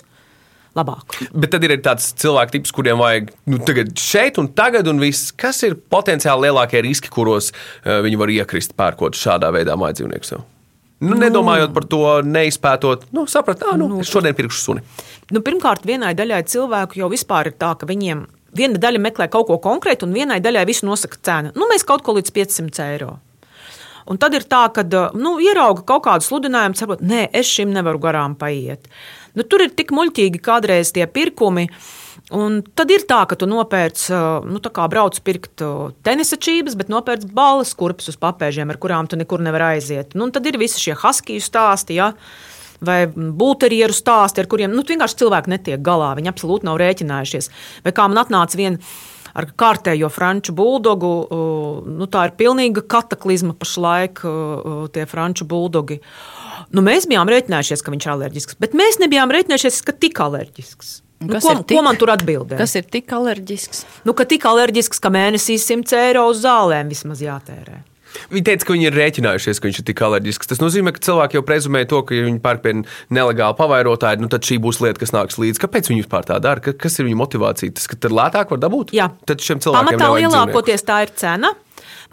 labāk. 0.75 1.19
Bet 1.33 1.53
tad 1.55 1.63
ir 1.67 1.75
tāds 1.83 2.11
cilvēku 2.21 2.57
tips, 2.57 2.73
kuriem 2.75 2.99
vajag 3.01 3.31
nu, 3.51 3.59
šeit 3.99 4.39
un 4.41 4.49
tagad, 4.55 4.89
un 4.91 4.99
viss, 5.03 5.31
kas 5.35 5.63
ir 5.67 5.77
potenciāli 5.91 6.49
lielākie 6.49 6.83
riski, 6.85 7.11
kuros 7.13 7.51
uh, 7.53 8.01
viņi 8.05 8.19
var 8.19 8.33
iekrist 8.33 8.75
pērkot 8.77 9.17
šādā 9.19 9.51
veidā 9.55 9.77
mājas 9.79 10.01
dzīvnieku 10.01 10.31
sev. 10.31 10.45
Nu, 11.05 11.17
nedomājot 11.19 11.73
par 11.75 11.85
to, 11.91 12.03
neizpētot, 12.23 13.09
nu, 13.13 13.25
saprat, 13.27 13.65
ah, 13.67 13.75
nu, 13.77 13.89
nu, 13.91 13.99
es 14.01 14.09
šodien 14.09 14.35
pirkšu 14.37 14.61
suni. 14.61 14.83
Nu, 15.35 15.41
pirmkārt, 15.43 15.83
vienai 15.87 16.13
daļai 16.15 16.45
cilvēku 16.47 17.01
jau 17.01 17.09
vispār 17.11 17.51
ir 17.51 17.57
tā, 17.59 17.73
ka 17.79 17.89
viņiem 17.89 18.23
viena 18.55 18.79
daļa 18.79 19.01
meklē 19.03 19.27
kaut 19.31 19.49
ko 19.49 19.59
konkrētu, 19.61 20.07
un 20.07 20.15
vienai 20.15 20.39
daļai 20.43 20.63
visu 20.69 20.87
nosaka 20.87 21.19
cena. 21.19 21.51
Nu, 21.57 21.67
mēs 21.71 21.83
kaut 21.87 22.05
ko 22.05 22.15
līdz 22.15 22.31
500 22.35 22.87
eiro. 22.87 23.17
Un 24.05 24.19
tad 24.21 24.37
ir 24.37 24.45
tā, 24.45 24.67
ka 24.73 24.85
nu, 25.17 25.35
ierauga 25.41 25.83
kaut 25.87 26.05
kādu 26.05 26.25
sludinājumu, 26.25 26.77
saprot, 26.77 27.01
nē, 27.01 27.25
es 27.33 27.49
šim 27.49 27.73
nevaru 27.73 28.01
garām 28.03 28.37
paiet. 28.37 28.85
Nu, 29.35 29.43
tur 29.43 29.65
ir 29.65 29.75
tik 29.75 29.93
muļķīgi 29.95 30.41
kādreiz 30.43 30.93
tie 30.95 31.05
pirkumi. 31.07 31.67
Un 32.33 32.61
tad 32.73 32.89
ir 32.89 33.03
tā, 33.05 33.19
ka 33.29 33.37
tu 33.37 33.45
nopērci, 33.45 34.09
nu, 34.49 34.57
tā 34.63 34.71
kā 34.73 34.87
brauc 34.89 35.19
pirkt 35.27 35.61
tenisa 36.07 36.39
čības, 36.41 36.73
bet 36.79 36.89
nopērci 36.89 37.29
balvas 37.35 37.75
kurpes 37.77 38.09
uz 38.09 38.17
papēžiem, 38.17 38.71
ar 38.71 38.79
kurām 38.81 39.09
tu 39.11 39.19
nekur 39.19 39.43
nevar 39.45 39.67
aiziet. 39.75 40.15
Nu, 40.17 40.31
tad 40.33 40.47
ir 40.49 40.57
visi 40.57 40.81
šie 40.81 40.95
haskiju 40.97 41.43
stāsti. 41.43 41.99
Ja? 41.99 42.13
Vai 42.85 43.05
būterieru 43.07 43.93
stāsti, 43.95 44.41
ar 44.41 44.49
kuriem 44.51 44.73
nu, 44.73 44.81
vienkārši 44.87 45.21
cilvēki 45.21 45.53
netiek 45.53 45.83
galā. 45.85 46.15
Viņi 46.17 46.31
absolūti 46.31 46.67
nav 46.67 46.79
rēķinājušies. 46.81 47.51
Vai 47.85 47.93
kā 47.95 48.07
man 48.09 48.23
atnāca 48.25 48.57
viena 48.59 48.81
ar 49.35 49.49
kārtējo 49.59 50.09
franču 50.13 50.55
buldogu. 50.55 51.11
Nu, 51.91 52.07
tā 52.11 52.29
ir 52.29 52.35
pilnīga 52.39 52.85
kataklizma 52.89 53.55
pašlaik, 53.59 54.23
tie 54.95 55.05
franču 55.11 55.47
buldogi. 55.49 55.99
Nu, 56.73 56.83
mēs 56.85 57.07
bijām 57.09 57.29
rēķinājušies, 57.29 57.83
ka 57.85 57.93
viņš 57.93 58.05
ir 58.07 58.13
alerģisks, 58.15 58.59
bet 58.61 58.77
mēs 58.77 59.01
nebijām 59.01 59.33
rēķinājušies, 59.33 59.81
ka 59.85 59.95
tik 60.05 60.21
alerģisks. 60.25 60.93
Nu, 61.25 61.39
ko, 61.39 61.55
tik, 61.63 61.77
ko 61.77 61.83
man 61.85 61.97
tur 61.99 62.11
atbildēja? 62.13 62.59
Kas 62.59 62.75
ir 62.77 62.87
tik 62.91 63.11
alerģisks? 63.15 63.85
Nu, 64.05 64.13
ka 64.17 64.27
tik 64.29 64.45
alerģisks, 64.49 64.99
ka 65.01 65.11
mēnesī 65.13 65.57
100 65.61 65.99
eiro 66.09 66.25
uz 66.31 66.41
zālēm 66.43 66.91
vismaz 66.91 67.23
jātērē. 67.23 67.81
Viņi 68.31 68.45
teica, 68.47 68.67
ka 68.67 68.75
viņi 68.75 68.87
ir 68.87 68.95
rēķinājušies, 68.95 69.59
ka 69.59 69.67
viņš 69.67 69.79
ir 69.81 69.85
tik 69.89 70.01
alerģisks. 70.07 70.49
Tas 70.51 70.61
nozīmē, 70.61 70.93
ka 70.95 71.03
cilvēki 71.03 71.37
jau 71.39 71.43
prezumē 71.47 71.83
to, 71.89 71.99
ka, 72.07 72.15
ja 72.15 72.27
viņi 72.27 72.39
pērk 72.43 72.63
pie 72.63 72.73
nelegāla 73.15 73.57
pavairotāja, 73.57 74.21
nu, 74.21 74.29
tad 74.31 74.47
šī 74.47 74.59
būs 74.63 74.79
lieta, 74.83 75.01
kas 75.01 75.11
nāks 75.15 75.39
līdzi. 75.41 75.61
Kāpēc 75.63 75.91
viņi 75.91 76.05
vispār 76.05 76.27
tā 76.27 76.39
dara? 76.43 76.63
Kas 76.63 76.99
ir 76.99 77.09
viņu 77.09 77.19
motivācija? 77.19 77.75
Tas, 77.75 77.89
ka 77.91 77.99
tad 77.99 78.15
lētāk 78.15 78.55
var 78.55 78.61
dabūt? 78.63 78.95
Jā, 78.95 79.09
tad 79.27 79.43
šiem 79.43 79.63
cilvēkiem 79.63 79.99
pamatā 79.99 80.11
lielākoties 80.21 80.87
tā 80.87 81.01
ir 81.05 81.13
cena. 81.19 81.51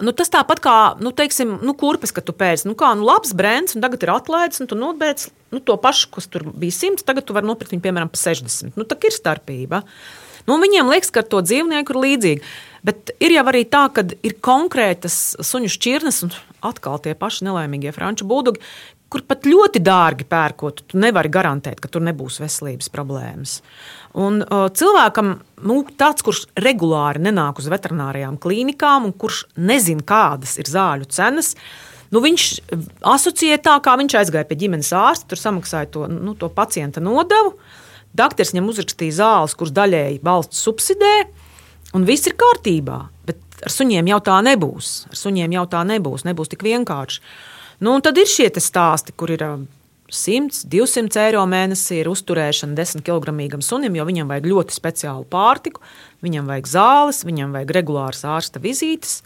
Nu, 0.00 0.14
tas 0.16 0.32
tāpat 0.32 0.62
kā, 0.64 0.76
nu, 1.04 1.12
teiksim, 1.12 1.58
nu, 1.60 1.74
kurpes, 1.78 2.14
kad 2.16 2.24
tu 2.24 2.32
pērci. 2.36 2.64
Nu, 2.70 2.76
kā, 2.78 2.94
nu, 2.96 3.04
labs 3.08 3.34
brands, 3.36 3.76
un 3.76 3.84
tagad 3.84 4.04
ir 4.04 4.14
atlaides, 4.14 4.62
un 4.62 4.70
tu 4.70 4.78
nopērci 4.78 5.32
nu, 5.52 5.60
to 5.60 5.76
pašu, 5.76 6.08
kas 6.14 6.30
tur 6.32 6.46
bija 6.48 6.72
100, 6.72 7.04
tagad 7.06 7.28
tu 7.28 7.36
vari 7.36 7.48
nopirkt 7.48 7.74
viņu, 7.74 7.84
piemēram, 7.84 8.10
par 8.12 8.22
60. 8.22 8.78
Nu, 8.78 8.88
tā 8.88 8.96
ir 9.04 9.14
starpība. 9.14 9.82
Nu, 10.48 10.56
viņiem 10.58 10.88
liekas, 10.90 11.12
ka 11.14 11.22
ar 11.22 11.28
to 11.30 11.42
dzīvnieku 11.44 11.94
ir 11.94 12.00
līdzīgi. 12.06 12.54
Bet 12.82 13.12
ir 13.22 13.36
jau 13.36 13.44
arī 13.46 13.62
tā, 13.70 13.84
ka 13.94 14.02
ir 14.26 14.34
konkrētas 14.42 15.36
suņu 15.38 15.70
šķirnes, 15.70 16.22
un 16.26 16.32
atkal 16.66 16.98
tie 17.04 17.12
paši 17.18 17.46
nelaimīgie 17.46 17.92
franču 17.94 18.26
buldogi, 18.26 18.62
kur 19.12 19.24
pat 19.28 19.44
ļoti 19.48 19.82
dārgi 19.84 20.24
pērkot, 20.28 20.84
tu 20.88 21.00
nevari 21.00 21.30
garantēt, 21.32 21.80
ka 21.82 21.90
tur 21.92 22.04
nebūs 22.06 22.40
veselības 22.40 22.88
problēmas. 22.92 23.58
Un, 24.16 24.40
uh, 24.44 24.66
cilvēkam, 24.72 25.34
nu, 25.68 25.78
tāds, 26.00 26.24
kurš 26.24 26.46
regulāri 26.60 27.22
nenāk 27.26 27.60
uz 27.60 27.68
veterinārijām 27.72 28.38
klīnikām 28.40 29.08
un 29.08 29.14
kurš 29.16 29.44
nezina, 29.60 30.04
kādas 30.08 30.56
ir 30.60 30.68
zāļu 30.72 31.08
cenas, 31.12 31.54
nu, 32.12 32.24
viņš 32.24 32.48
asociē 33.12 33.60
tā, 33.64 33.78
kā 33.84 33.96
viņš 34.00 34.18
aizgāja 34.22 34.48
pie 34.48 34.60
ģimenes 34.64 34.92
ārsta, 34.96 35.30
tur 35.32 35.40
samaksāja 35.40 35.92
to, 35.92 36.08
nu, 36.12 36.36
to 36.38 36.48
pacienta 36.52 37.04
nodevu. 37.04 37.56
Dakteris 38.16 38.52
viņam 38.52 38.68
uzrakstīja 38.68 39.16
zāles, 39.22 39.56
kuras 39.56 39.72
daļēji 39.76 40.20
valsts 40.24 40.60
subsidē, 40.66 41.14
un 41.96 42.04
viss 42.08 42.28
ir 42.28 42.36
kārtībā. 42.40 42.98
Bet 43.28 43.40
ar 43.64 43.72
suņiem 43.72 44.10
jau 44.12 44.20
tā 44.24 44.42
nebūs. 44.44 44.92
Ar 45.12 45.18
suņiem 45.18 45.56
jau 45.56 45.64
tā 45.72 45.82
nebūs. 45.88 46.26
Nebūs 46.28 46.52
tik 46.52 46.64
vienkārši. 46.66 47.22
Nu, 47.82 47.96
tad 47.98 48.14
ir 48.20 48.28
šie 48.30 48.46
stāsti, 48.62 49.10
kur 49.18 49.32
ir 49.34 49.42
100, 49.42 50.68
200 50.70 51.18
eiro 51.24 51.40
mēnesī 51.50 52.02
ir 52.02 52.10
uzturēšana 52.12 52.76
10 52.78 53.02
kg 53.02 53.58
sunim, 53.64 53.96
jo 53.98 54.04
viņam 54.06 54.30
vajag 54.30 54.46
ļoti 54.52 54.76
speciālu 54.76 55.26
pārtiku, 55.26 55.82
viņam 56.22 56.46
vajag 56.52 56.68
zāles, 56.70 57.24
viņam 57.26 57.56
vajag 57.56 57.72
regulāras 57.80 58.22
ārsta 58.22 58.62
vizītes. 58.62 59.22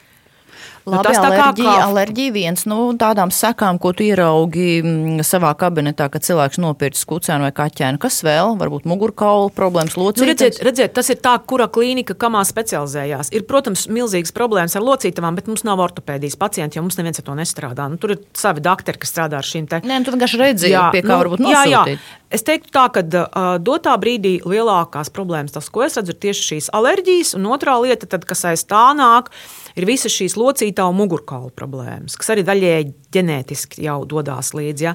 Nu, 0.86 0.92
Labi, 0.92 0.96
nu, 0.96 1.02
tas 1.02 1.18
alerģija, 1.18 1.70
kā... 1.70 1.86
alerģija 1.88 2.32
viens 2.34 2.66
no 2.70 2.76
nu, 2.78 2.98
tādām 3.00 3.32
sekām, 3.34 3.80
ko 3.82 3.90
tu 3.96 4.04
ieraugi 4.06 4.66
mm, 4.84 5.24
savā 5.26 5.50
kabinetā, 5.58 6.06
kad 6.12 6.22
cilvēks 6.22 6.60
nopirks 6.62 7.02
kucēnu 7.10 7.46
vai 7.48 7.52
kaķēnu. 7.56 7.98
Kas 8.02 8.20
vēl? 8.26 8.54
Varbūt 8.60 8.86
mugurkaula 8.86 9.50
problēmas, 9.56 9.96
locītavas? 9.98 10.22
Nu, 10.22 10.30
redziet, 10.30 10.60
redziet, 10.62 10.94
tas 10.94 11.10
ir 11.10 11.18
tā, 11.24 11.34
kura 11.42 11.66
klīnika 11.72 12.14
kamā 12.14 12.44
specializējās. 12.46 13.32
Ir, 13.34 13.46
protams, 13.50 13.88
milzīgas 13.90 14.34
problēmas 14.36 14.78
ar 14.78 14.86
locītavām, 14.86 15.38
bet 15.40 15.50
mums 15.50 15.66
nav 15.66 15.82
ortopēdijas 15.88 16.38
pacienti, 16.38 16.78
jo 16.78 16.86
mums 16.86 17.00
neviens 17.00 17.18
ar 17.18 17.26
to 17.26 17.34
nestrādā. 17.40 17.88
Nu, 17.90 17.98
tur 17.98 18.14
ir 18.14 18.22
savi 18.38 18.62
doktori, 18.62 19.02
kas 19.02 19.10
strādā 19.10 19.42
ar 19.42 19.50
šīm 19.50 19.66
te. 19.66 19.82
Nē, 19.82 19.98
nu, 19.98 20.06
tu 20.06 20.14
vienkārši 20.14 20.42
redzi, 20.44 20.70
jā, 20.70 20.86
pie 20.94 21.02
kā 21.02 21.16
nu, 21.16 21.18
varbūt 21.24 21.42
nosūtīt. 21.42 21.74
Jā, 21.74 21.82
jā. 21.90 21.98
Es 22.30 22.42
teiktu 22.46 22.72
tā, 22.74 22.88
ka 22.94 23.02
uh, 23.06 23.52
dotā 23.62 23.92
brīdī 24.02 24.36
lielākās 24.42 25.12
problēmas, 25.14 25.54
tas, 25.54 25.68
ko 25.70 25.84
es 25.86 25.94
redzu, 25.98 26.14
ir 26.14 26.22
tieši 26.24 26.46
šīs 26.50 26.70
alerģijas, 26.74 27.36
un 27.38 27.46
otrā 27.54 27.76
lieta, 27.82 28.08
tad, 28.10 28.26
kas 28.26 28.42
aiz 28.50 28.64
tā 28.66 28.88
nāk, 28.98 29.30
ir 29.30 29.65
visas 29.84 30.14
šīs 30.14 30.38
locītā 30.40 30.86
un 30.88 30.96
mugurkaula 30.96 31.50
problēmas, 31.52 32.14
kas 32.16 32.30
arī 32.32 32.44
daļēji 32.46 32.92
ģenētiski 33.12 33.84
jau 33.84 33.98
dodas 34.08 34.54
līdzi. 34.56 34.86
Ja? 34.86 34.94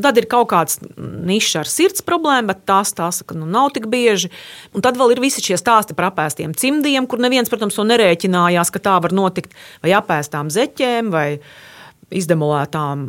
Tad 0.00 0.20
ir 0.20 0.28
kaut 0.30 0.48
kāds 0.52 0.78
nišs 0.96 1.58
ar 1.60 1.68
sirds 1.68 2.04
problēmu, 2.06 2.48
bet 2.48 2.64
tās, 2.68 2.94
tās 2.96 3.20
nu, 3.36 3.44
nav 3.44 3.74
tik 3.76 3.90
bieži. 3.92 4.32
Un 4.72 4.84
tad 4.84 4.96
vēl 5.00 5.12
ir 5.12 5.22
visi 5.24 5.44
šie 5.44 5.58
stāsti 5.60 5.96
par 5.98 6.08
apēstiem 6.08 6.56
cimdiem, 6.56 7.08
kur 7.10 7.20
neviens, 7.20 7.52
protams, 7.52 7.76
to 7.76 7.84
nerēķinājās, 7.88 8.72
ka 8.72 8.80
tā 8.80 8.96
var 9.04 9.12
notikt, 9.16 9.52
vai 9.84 9.92
apēstām 9.98 10.48
zeķēm. 10.52 11.12
Vai 11.12 11.26
izdemolētām 12.18 13.04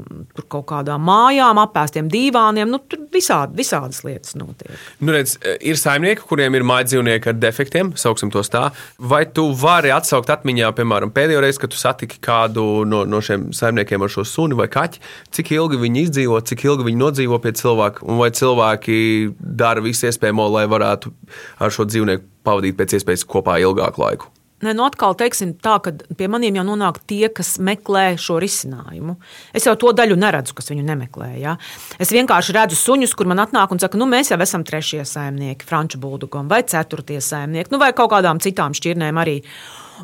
kaut 0.51 0.65
kādām 0.69 1.03
mājām, 1.07 1.59
apēstiem 1.63 2.09
divāniem. 2.11 2.69
Nu, 2.71 2.79
tur 2.89 3.05
visādi, 3.13 3.57
visādas 3.59 4.03
lietas 4.05 4.37
notiek. 4.39 4.73
Nu, 5.03 5.13
redz, 5.15 5.35
ir 5.61 5.79
saimnieki, 5.79 6.25
kuriem 6.29 6.57
ir 6.57 6.65
mājas 6.67 6.91
dzīvnieki 6.91 7.31
ar 7.31 7.39
defektiem, 7.39 7.93
sauksim 7.99 8.31
tos 8.33 8.51
tā. 8.53 8.65
Vai 8.97 9.23
tu 9.29 9.49
vari 9.59 9.93
atsaukt 9.95 10.31
atmiņā, 10.33 10.73
piemēram, 10.77 11.13
pēdējo 11.15 11.43
reizi, 11.43 11.61
kad 11.63 11.73
tu 11.73 11.79
satiki 11.79 12.21
kādu 12.23 12.67
no, 12.89 13.03
no 13.09 13.21
šiem 13.23 13.49
saimniekiem 13.55 14.03
ar 14.03 14.13
šo 14.13 14.25
suni 14.27 14.57
vai 14.59 14.69
kaķi, 14.71 15.01
cik 15.35 15.53
ilgi 15.57 15.81
viņi 15.81 16.05
izdzīvo, 16.07 16.43
cik 16.49 16.67
ilgi 16.67 16.87
viņi 16.89 17.03
nodzīvo 17.03 17.41
pie 17.43 17.55
cilvēka, 17.59 18.05
un 18.07 18.21
vai 18.21 18.31
cilvēki 18.35 18.99
dara 19.39 19.83
visu 19.83 20.09
iespējamo, 20.09 20.47
lai 20.57 20.67
varētu 20.71 21.13
ar 21.63 21.73
šo 21.73 21.87
dzīvnieku 21.89 22.29
pavadīt 22.43 22.79
pēc 22.79 22.99
iespējas 22.99 23.27
kopā 23.29 23.59
ilgāku 23.63 24.03
laiku? 24.03 24.33
Ne, 24.63 24.73
nu 24.77 24.85
atkal 24.85 25.15
teiksim 25.19 25.53
tā, 25.63 25.75
ka 25.83 25.91
pie 26.17 26.29
maniem 26.31 26.55
jau 26.59 26.63
nonāk 26.67 27.01
tie, 27.09 27.27
kas 27.33 27.57
meklē 27.63 28.13
šo 28.21 28.37
risinājumu. 28.43 29.17
Es 29.55 29.67
jau 29.67 29.75
to 29.79 29.91
daļu 29.95 30.15
neredzu, 30.19 30.55
kas 30.57 30.71
viņu 30.71 30.85
nemeklē. 30.87 31.29
Ja? 31.41 31.57
Es 32.01 32.13
vienkārši 32.15 32.55
redzu 32.55 32.79
suņus, 32.79 33.15
kur 33.19 33.27
man 33.29 33.43
atnāk 33.43 33.73
un 33.75 33.81
saka, 33.83 33.99
nu 33.99 34.07
mēs 34.09 34.31
jau 34.31 34.39
esam 34.43 34.63
trešie 34.67 35.03
saimnieki, 35.07 35.67
franču 35.67 35.99
buldogam 36.03 36.51
vai 36.51 36.63
ceturtie 36.63 37.19
saimnieki, 37.23 37.73
nu 37.73 37.81
vai 37.81 37.91
kaut 37.97 38.13
kādām 38.15 38.39
citām 38.43 38.75
šķirnēm 38.77 39.19
arī. 39.19 39.41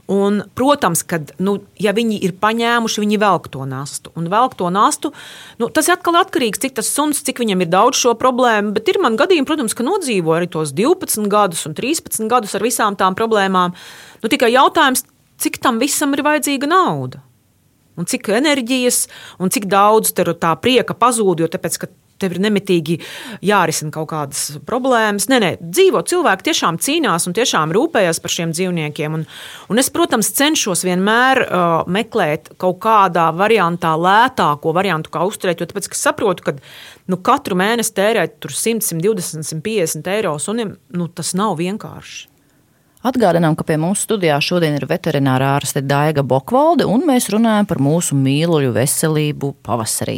Un, 0.10 0.44
protams, 0.58 1.02
ka, 1.06 1.20
nu, 1.42 1.58
ja 1.82 1.94
viņi 1.98 2.20
ir 2.26 2.34
paņēmuši, 2.42 3.02
viņi 3.04 3.20
velk 3.22 3.50
to 3.54 3.66
nastu. 3.70 4.14
Un 4.20 4.30
velk 4.32 4.56
to 4.60 4.70
nastu, 4.74 5.12
nu, 5.62 5.70
tas 5.74 5.90
atkal 5.92 6.18
atkarīgs, 6.22 6.62
cik 6.62 6.76
tas 6.80 6.90
suns, 6.94 7.22
cik 7.26 7.42
viņam 7.44 7.64
ir 7.66 7.72
daudz 7.72 8.00
šo 8.02 8.16
problēmu. 8.20 8.74
Bet 8.78 8.92
ir 8.92 9.02
man 9.04 9.18
gadījumi, 9.20 9.48
protams, 9.50 9.76
ka 9.78 9.86
nodzīvo 9.86 10.36
arī 10.38 10.50
tos 10.52 10.74
12 10.78 11.30
gadus 11.32 11.66
un 11.70 11.78
13 11.78 12.30
gadus 12.32 12.56
ar 12.58 12.66
visām 12.66 12.98
tām 13.00 13.18
problēmām. 13.18 13.76
Nu, 14.24 14.32
tikai 14.32 14.54
jautājums, 14.54 15.06
cik 15.42 15.62
tam 15.64 15.82
visam 15.82 16.14
ir 16.18 16.26
vajadzīga 16.26 16.70
nauda? 16.70 17.24
Un 18.00 18.08
cik 18.08 18.30
enerģijas 18.32 19.08
un 19.44 19.52
cik 19.52 19.68
daudz 19.68 20.14
tā 20.16 20.54
prieka 20.64 20.96
pazūd, 20.96 21.44
jo 21.44 21.50
tāpēc, 21.52 21.82
tev 22.20 22.36
ir 22.36 22.42
nemitīgi 22.46 23.00
jārisina 23.46 23.94
kaut 23.96 24.10
kādas 24.12 24.44
problēmas. 24.68 25.30
Nē, 25.32 25.40
nē, 25.44 25.52
dzīvo 25.62 26.04
cilvēki 26.10 26.50
tiešām 26.50 26.80
cīnās 26.84 27.28
un 27.30 27.36
tiešām 27.38 27.74
rūpējas 27.76 28.22
par 28.24 28.36
šiem 28.36 28.54
dzīvniekiem. 28.56 29.20
Un, 29.20 29.28
un 29.72 29.82
es, 29.82 29.92
protams, 29.94 30.32
cenšos 30.38 30.86
vienmēr 30.88 31.44
uh, 31.46 31.68
meklēt 31.90 32.54
kaut 32.62 32.82
kādā 32.84 33.30
variantā 33.36 33.96
lētāko 34.00 34.74
variantu, 34.76 35.14
kā 35.14 35.26
uzturēt, 35.28 35.62
jo 35.62 35.70
tāpēc, 35.70 35.92
saprotu, 35.98 36.50
ka 36.50 36.58
nu, 37.10 37.20
katru 37.24 37.58
mēnesi 37.60 37.96
tērēt 37.98 38.40
100, 38.46 38.84
120, 38.92 39.48
150 39.50 40.12
eiro 40.16 40.36
sunim, 40.42 40.76
nu, 40.96 41.10
tas 41.12 41.36
nav 41.38 41.58
vienkārši. 41.60 42.28
Atgādinām, 43.00 43.56
ka 43.56 43.64
pie 43.64 43.78
mums 43.80 44.02
studijā 44.04 44.36
šodien 44.44 44.74
ir 44.76 44.84
veterinārā 44.90 45.54
ārste 45.56 45.80
Daiga 45.80 46.20
Bokvalde, 46.20 46.84
un 46.84 47.06
mēs 47.08 47.30
runājam 47.32 47.70
par 47.70 47.80
mūsu 47.80 48.18
mīluļu 48.20 48.74
veselību 48.76 49.54
pavasarī. 49.64 50.18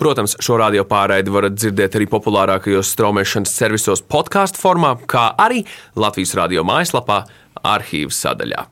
Protams, 0.00 0.34
šo 0.42 0.56
radio 0.58 0.84
pārraidi 0.88 1.32
varat 1.32 1.54
dzirdēt 1.58 1.98
arī 1.98 2.08
populārākajos 2.10 2.94
straumēšanas 2.94 3.52
servisos 3.54 4.02
podkāstu 4.02 4.60
formā, 4.62 4.96
kā 5.06 5.28
arī 5.38 5.62
Latvijas 5.94 6.34
radio 6.38 6.64
mājaslapā, 6.66 7.22
arhīvas 7.62 8.22
sadaļā. 8.24 8.66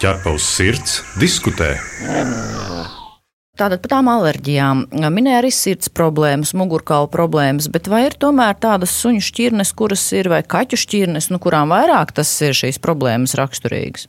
Ķerpa 0.00 0.32
uz 0.32 0.46
sirds, 0.46 1.00
diskutē. 1.20 1.74
Tātad 3.60 3.82
par 3.82 3.90
tām 3.92 4.06
alerģijām. 4.08 4.86
Minēja 5.12 5.42
arī 5.42 5.50
sirds 5.52 5.90
problēmas, 5.92 6.54
mugurkaula 6.56 7.10
problēmas, 7.12 7.66
bet 7.68 7.90
vai 7.92 8.06
ir 8.06 8.16
tomēr 8.16 8.54
tādas 8.56 8.94
suņu 9.02 9.20
šķirnes, 9.26 9.74
kuras 9.76 10.06
ir, 10.16 10.30
vai 10.32 10.40
kaķu 10.40 10.78
šķirnes, 10.80 11.28
nu, 11.28 11.40
kurām 11.42 11.74
vairāk 11.74 12.14
tas 12.16 12.30
ir 12.40 12.56
šīs 12.56 12.80
problēmas 12.80 13.36
raksturīgas? 13.36 14.06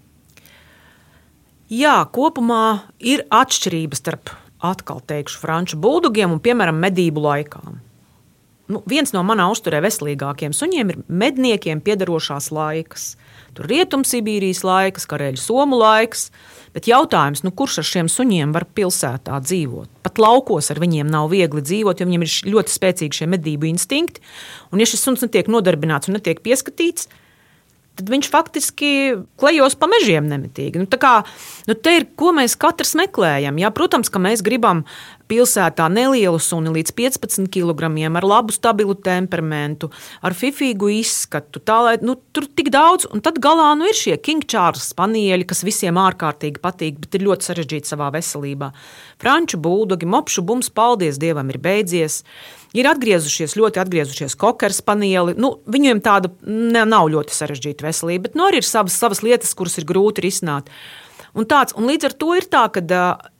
Jā, 1.72 1.98
kopumā 2.16 2.86
ir 3.04 3.26
atšķirības 3.28 4.00
starp, 4.00 4.32
atkal 4.62 5.02
teikšu, 5.08 5.40
franču 5.42 5.80
buldogiem 5.82 6.36
un, 6.36 6.42
piemēram, 6.44 6.80
medību 6.82 7.24
laikām. 7.24 7.80
Nu, 8.72 8.80
viens 8.88 9.12
no 9.12 9.24
manā 9.28 9.50
uzturē 9.52 9.82
veselīgākiem 9.84 10.54
suņiem 10.56 10.92
ir 10.94 11.00
medniekiem 11.10 11.82
piedarošās 11.84 12.52
laikas. 12.56 13.16
Tur 13.58 13.68
ir 13.68 13.82
Rietumsibīrijas 13.82 14.62
laiks, 14.64 15.08
Kareļu 15.12 15.42
somu 15.42 15.80
laiks. 15.82 16.30
Bet 16.72 16.88
jautājums, 16.88 17.42
nu, 17.44 17.52
kurš 17.52 17.82
ar 17.82 17.88
šiem 17.90 18.12
suņiem 18.12 18.54
var 18.56 18.64
pilsētā 18.78 19.42
dzīvot? 19.44 19.90
Pat 20.06 20.22
laukos 20.24 20.72
ar 20.72 20.80
viņiem 20.80 21.10
nav 21.12 21.28
viegli 21.34 21.64
dzīvot, 21.66 22.00
jo 22.00 22.08
viņiem 22.08 22.24
ir 22.24 22.54
ļoti 22.54 22.76
spēcīgi 22.78 23.20
šie 23.20 23.28
medību 23.34 23.68
instinkti. 23.74 24.24
Un, 24.72 24.80
ja 24.80 24.88
šis 24.88 25.04
suns 25.04 25.26
netiek 25.26 25.52
nodarbināts 25.52 26.08
un 26.08 26.16
netiek 26.16 26.40
pieskatīts, 26.46 27.12
tad 28.02 28.12
viņš 28.12 28.30
faktiski 28.34 28.92
klejos 29.40 29.78
pa 29.80 29.90
mežiem 29.92 30.28
nemitīgi. 30.30 30.82
Nu, 30.82 30.90
kā, 31.02 31.22
nu, 31.70 31.78
te 31.78 31.98
ir, 32.00 32.10
ko 32.18 32.34
mēs 32.36 32.58
katrs 32.60 32.96
meklējam. 33.00 33.62
Jā, 33.62 33.72
protams, 33.76 34.12
ka 34.12 34.22
mēs 34.22 34.44
gribam 34.46 34.84
pilsētā 35.32 35.86
nelielu 35.92 36.40
suni 36.44 36.74
līdz 36.76 36.92
15 36.98 37.48
kg, 37.54 37.88
ar 38.20 38.28
labu, 38.28 38.52
stabilu 38.56 38.98
temperamentu, 39.00 39.92
ar 40.26 40.36
fifīgu 40.36 40.90
izskatu. 40.98 41.62
Tā, 41.64 41.78
lai, 41.86 41.96
nu, 42.04 42.18
tur 42.36 42.50
tik 42.50 42.72
daudz, 42.74 43.08
un 43.12 43.24
tad 43.24 43.40
galā 43.44 43.72
nu, 43.80 43.88
ir 43.88 43.98
šie 43.98 44.18
King 44.20 44.44
Charles 44.44 44.90
spanieļi, 44.92 45.48
kas 45.48 45.64
visiem 45.68 46.00
ārkārtīgi 46.02 46.60
patīk, 46.64 47.00
bet 47.04 47.16
ir 47.16 47.28
ļoti 47.30 47.48
sarežģīti 47.48 47.94
savā 47.94 48.12
veselībā. 48.18 48.74
Franču 49.22 49.62
buldogi, 49.62 50.10
mopšu 50.10 50.44
bums, 50.44 50.72
paldies 50.74 51.22
Dievam, 51.22 51.54
ir 51.54 51.62
beidzies. 51.64 52.22
Ir 52.78 52.88
atgriezušies, 52.88 53.58
ļoti 53.60 53.82
atgriezušies 53.82 54.38
kokas 54.40 54.80
paneļi. 54.88 55.36
Nu, 55.42 55.58
viņiem 55.72 56.00
tāda 56.04 56.32
ne, 56.48 56.86
nav 56.88 57.10
ļoti 57.12 57.36
sarežģīta 57.36 57.84
veselība, 57.84 58.30
bet 58.30 58.38
nu, 58.40 58.46
arī 58.48 58.62
ir 58.62 58.68
savas, 58.68 58.96
savas 58.96 59.20
lietas, 59.26 59.52
kuras 59.58 59.76
ir 59.82 59.88
grūti 59.90 60.24
risināt. 60.24 60.72
Un, 61.38 61.48
tāds, 61.48 61.76
un 61.80 61.88
līdz 61.88 62.10
ar 62.10 62.16
to 62.20 62.34
ir 62.36 62.46
tā, 62.52 62.66
ka 62.74 62.82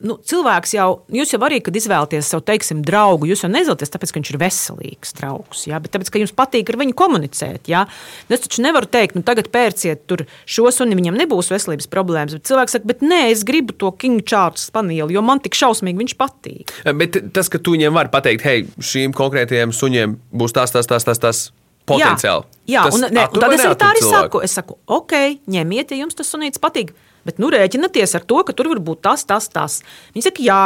nu, 0.08 0.16
cilvēks 0.28 0.76
jau, 0.78 0.88
jūs 1.12 1.34
jau 1.34 1.40
arī, 1.44 1.60
kad 1.64 1.76
izvēlaties 1.76 2.30
savu, 2.32 2.44
teiksim, 2.48 2.84
draugu, 2.88 3.28
jūs 3.28 3.44
jau 3.44 3.52
neizvēlaties 3.52 3.92
tāpēc, 3.92 4.14
ka 4.14 4.22
viņš 4.22 4.32
ir 4.32 4.40
veselīgs 4.42 5.16
draugs, 5.18 5.66
ja? 5.68 5.82
bet 5.84 5.94
tāpēc, 5.96 6.12
ka 6.14 6.22
jums 6.22 6.36
patīk 6.38 6.72
ar 6.72 6.80
viņu 6.80 6.96
komunicēt. 6.98 7.68
Ja? 7.72 7.84
Nu, 8.30 8.38
es 8.38 8.46
taču 8.46 8.64
nevaru 8.64 8.88
teikt, 8.92 9.18
nu 9.20 9.26
tagad 9.28 9.52
pērciet 9.52 10.06
tur 10.08 10.26
šo 10.48 10.72
suni, 10.72 10.96
viņam 11.00 11.20
nebūs 11.20 11.52
veselības 11.52 11.92
problēmas, 11.92 12.38
bet 12.40 12.48
cilvēks 12.48 12.78
saka, 12.78 12.92
bet 12.94 13.04
nē, 13.04 13.26
es 13.36 13.44
gribu 13.48 13.76
to 13.76 13.92
King 14.00 14.24
Charles 14.24 14.70
spanieli, 14.72 15.18
jo 15.18 15.26
man 15.26 15.44
tik 15.44 15.60
šausmīgi 15.60 16.06
viņš 16.06 16.18
patīk. 16.20 16.76
Bet 17.02 17.20
tas, 17.36 17.52
ka 17.52 17.60
tu 17.60 17.76
viņiem 17.76 17.98
vari 17.98 18.14
pateikt, 18.14 18.48
hei, 18.48 18.68
šīm 18.80 19.16
konkrētajiem 19.18 19.76
suņiem 19.76 20.16
būs 20.32 20.56
tas, 20.56 20.72
tas, 20.72 20.88
tas, 20.88 21.08
tas, 21.08 21.20
tas 21.20 21.50
potenciāli. 21.90 22.46
Jā, 22.66 22.74
jā 22.76 22.84
tas 22.88 22.98
un, 22.98 23.08
ne, 23.08 23.26
un 23.26 23.44
tad 23.44 23.56
es 23.56 23.66
arī 23.66 23.80
tā 23.80 23.90
arī 23.94 24.04
cilvēku? 24.04 24.22
saku, 24.22 24.44
es 24.46 24.58
saku, 24.60 24.78
ok, 25.00 25.18
ņemiet, 25.52 25.94
ja 25.94 26.04
jums 26.04 26.18
tas 26.18 26.30
sunīts 26.34 26.62
patīk. 26.62 26.94
Bet 27.28 27.42
nu, 27.42 27.52
rēķinieties 27.54 28.18
ar 28.18 28.24
to, 28.26 28.40
ka 28.46 28.56
tur 28.58 28.72
var 28.72 28.82
būt 28.82 29.04
tas, 29.06 29.26
tas, 29.30 29.50
tas. 29.54 29.82
Viņi 30.16 30.26
saka, 30.26 30.46
jā, 30.46 30.62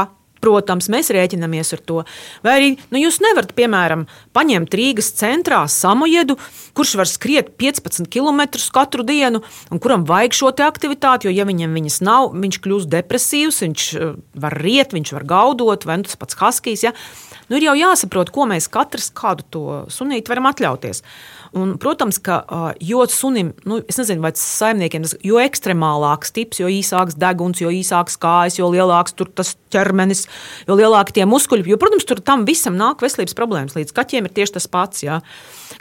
protams, 0.45 0.89
mēs 0.91 1.09
rēķinamies 1.13 1.73
ar 1.75 1.81
to. 1.87 2.01
Vai 2.45 2.55
arī 2.59 2.69
nu, 2.93 2.99
jūs 3.01 3.19
nevarat, 3.23 3.53
piemēram, 3.57 4.05
paņemt 4.35 4.77
Rīgas 4.77 5.11
centrā 5.17 5.63
samojedu, 5.71 6.37
kurš 6.77 6.95
var 6.99 7.09
skriet 7.09 7.53
15 7.61 8.09
km 8.11 8.45
katru 8.75 9.05
dienu, 9.07 9.41
un 9.71 9.81
kuram 9.81 10.05
vajag 10.07 10.37
šo 10.37 10.53
aktivitāti, 10.65 11.27
jo, 11.27 11.35
ja 11.35 11.47
viņam 11.47 11.75
viņas 11.75 12.01
nav, 12.05 12.35
viņš 12.37 12.61
kļūst 12.63 12.91
depresīvs, 12.93 13.61
viņš 13.65 13.87
eh, 13.97 14.13
var 14.45 14.57
riet, 14.61 14.95
viņš 14.95 15.15
var 15.17 15.27
gaudot, 15.27 15.87
vai 15.87 15.99
nu, 15.99 16.07
tas 16.07 16.19
pats 16.19 16.37
Haskijs. 16.39 16.85
Ja? 16.87 16.93
Nu, 17.49 17.57
ir 17.59 17.67
jau 17.67 17.75
jāsaprot, 17.77 18.31
ko 18.33 18.47
mēs 18.49 18.69
katrs 18.73 19.11
kādu 19.15 19.45
to 19.53 19.65
sunīti 19.93 20.31
varam 20.31 20.49
atļauties. 20.49 21.03
Un, 21.55 21.75
protams, 21.79 22.17
ka 22.19 22.41
jo 22.83 23.05
sunim, 23.07 23.53
nu, 23.69 23.77
es 23.87 23.95
nezinu, 24.01 24.19
vai 24.25 24.33
saimniekiem 24.35 25.05
tas 25.05 25.13
jo 25.23 25.39
ekstremālāks 25.39 26.33
tips, 26.35 26.59
jo 26.59 26.67
īsāks 26.71 27.15
deguns, 27.19 27.61
jo 27.63 27.69
īsāks 27.71 28.17
kājas, 28.19 28.57
jo 28.59 28.67
lielāks 28.73 29.15
tas 29.15 29.53
ķermenis, 29.71 30.25
jo 30.67 30.75
lielāki 30.75 31.15
tie 31.15 31.27
muskuļi. 31.29 31.63
Jo, 31.71 31.77
protams, 31.79 32.07
tur 32.09 32.19
tam 32.19 32.43
visam 32.49 32.75
nāk 32.79 33.05
veselības 33.05 33.37
problēmas. 33.37 33.77
Līdz 33.77 33.95
kaķiem 33.95 34.27
ir 34.27 34.35
tieši 34.35 34.57
tas 34.57 34.67
pats. 34.71 35.05
Jā. 35.05 35.21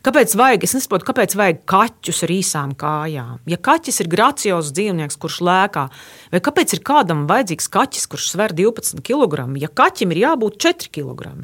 Kāpēc 0.04 0.36
vajag, 0.38 0.68
es 0.68 0.76
nesaprotu, 0.76 1.08
kāpēc 1.08 1.34
vajag 1.40 1.64
kaķus 1.70 2.22
ar 2.26 2.34
īsām 2.36 2.76
kājām? 2.78 3.40
Ja 3.50 3.58
kaķis 3.58 4.02
ir 4.04 4.12
graciozs 4.12 4.70
dzīvnieks, 4.76 5.18
kurš 5.18 5.40
lēkā, 5.48 5.88
vai 6.30 6.42
kāpēc 6.44 6.76
ir 6.76 6.84
kādam 6.86 7.26
vajadzīgs 7.30 7.72
kaķis, 7.72 8.06
kurš 8.12 8.30
sver 8.36 8.54
12 8.54 9.02
kg, 9.02 9.48
ja 9.58 9.72
kaķim 9.72 10.14
ir 10.14 10.22
jābūt 10.26 10.60
4 10.68 10.94
kg? 10.94 11.34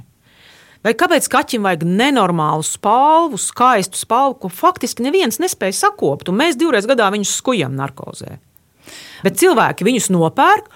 Vai 0.80 0.94
kāpēc 0.96 1.26
kaķim 1.28 1.66
vajag 1.68 1.82
nenormālu 1.84 2.64
spalvu, 2.64 3.36
skaistu 3.40 4.00
spalvu, 4.00 4.38
ko 4.40 4.48
faktiski 4.52 5.04
neviens 5.04 5.36
nespēja 5.42 5.76
sakopt, 5.76 6.30
un 6.32 6.38
mēs 6.40 6.56
divreiz 6.60 6.88
gadā 6.88 7.10
viņus 7.12 7.34
skujam 7.36 7.74
narkozē? 7.76 8.38
Bet 9.20 9.36
cilvēki 9.42 9.84
viņus 9.84 10.08
nopērk, 10.14 10.70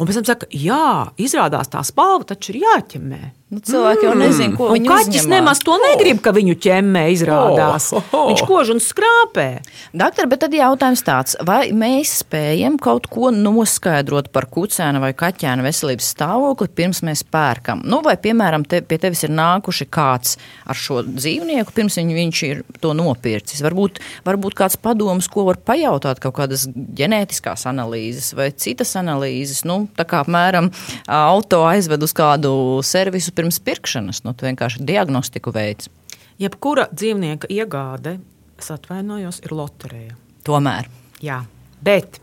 un 0.00 0.08
pēc 0.08 0.18
tam 0.18 0.28
saka, 0.30 0.48
jā, 0.56 1.12
izrādās 1.20 1.68
tā 1.72 1.84
spalva 1.84 2.24
taču 2.32 2.54
ir 2.54 2.62
jāķemē. 2.62 3.20
Nu, 3.52 3.60
cilvēki 3.60 4.06
jau 4.06 4.12
nezina, 4.16 4.54
ko 4.56 4.70
viņi 4.72 4.88
kaķis 4.88 5.26
uzņemā. 5.26 5.34
nemaz 5.34 5.58
to 5.60 5.74
negrib, 5.76 6.22
ka 6.24 6.32
viņu 6.32 6.54
ķemmē 6.64 7.02
izrādās. 7.12 7.90
Oh, 7.92 8.00
oh, 8.00 8.14
oh. 8.16 8.28
Viņš 8.30 8.42
kož 8.48 8.70
un 8.72 8.78
skrāpē. 8.80 9.44
Doktor, 9.92 10.24
bet 10.30 10.40
tad 10.40 10.54
jautājums 10.56 11.02
tāds, 11.04 11.36
vai 11.44 11.66
mēs 11.76 12.14
spējam 12.22 12.78
kaut 12.80 13.10
ko 13.12 13.28
noskaidrot 13.28 14.30
par 14.32 14.46
kucēna 14.48 15.02
vai 15.04 15.10
kaķēna 15.12 15.66
veselības 15.66 16.08
stāvokli 16.14 16.70
pirms 16.72 17.02
mēs 17.04 17.20
pērkam? 17.28 17.82
Nu, 17.84 17.98
vai, 18.06 18.14
piemēram, 18.24 18.64
te, 18.64 18.80
pie 18.80 18.96
tevis 19.02 19.26
ir 19.28 19.34
nākuši 19.36 19.88
kāds 19.92 20.38
ar 20.64 20.80
šo 20.80 21.02
dzīvnieku, 21.10 21.76
pirms 21.76 22.00
viņ, 22.00 22.14
viņš 22.22 22.42
ir 22.48 22.64
to 22.80 22.94
nopircis? 22.96 23.60
Varbūt, 23.68 24.00
varbūt 24.24 24.56
kāds 24.62 24.80
padoms, 24.80 25.28
ko 25.28 25.44
var 25.50 25.60
pajautāt, 25.60 26.24
kaut 26.24 26.38
kādas 26.40 26.64
ģenētiskās 26.72 27.66
analīzes 27.68 28.32
vai 28.32 28.48
citas 28.56 28.96
analīzes. 28.96 29.60
Nu, 29.68 29.82
tā 29.92 30.08
kā 30.08 30.24
apmēram 30.24 30.72
auto 31.04 31.66
aizved 31.68 32.08
uz 32.08 32.16
kādu 32.16 32.56
servisu 32.80 33.36
pirms 33.42 33.58
pirkšanas. 33.66 34.22
Nu, 34.22 34.36
vienkārši 34.38 34.84
diagnostiku 34.86 35.52
veids. 35.54 35.90
Jebkura 36.38 36.86
dzīvnieka 36.94 37.50
iegāde, 37.50 38.20
es 38.58 38.70
atvainojos, 38.70 39.42
ir 39.42 39.54
loterija. 39.54 40.14
Tomēr. 40.46 40.86
Jā, 41.22 41.42
bet 41.82 42.20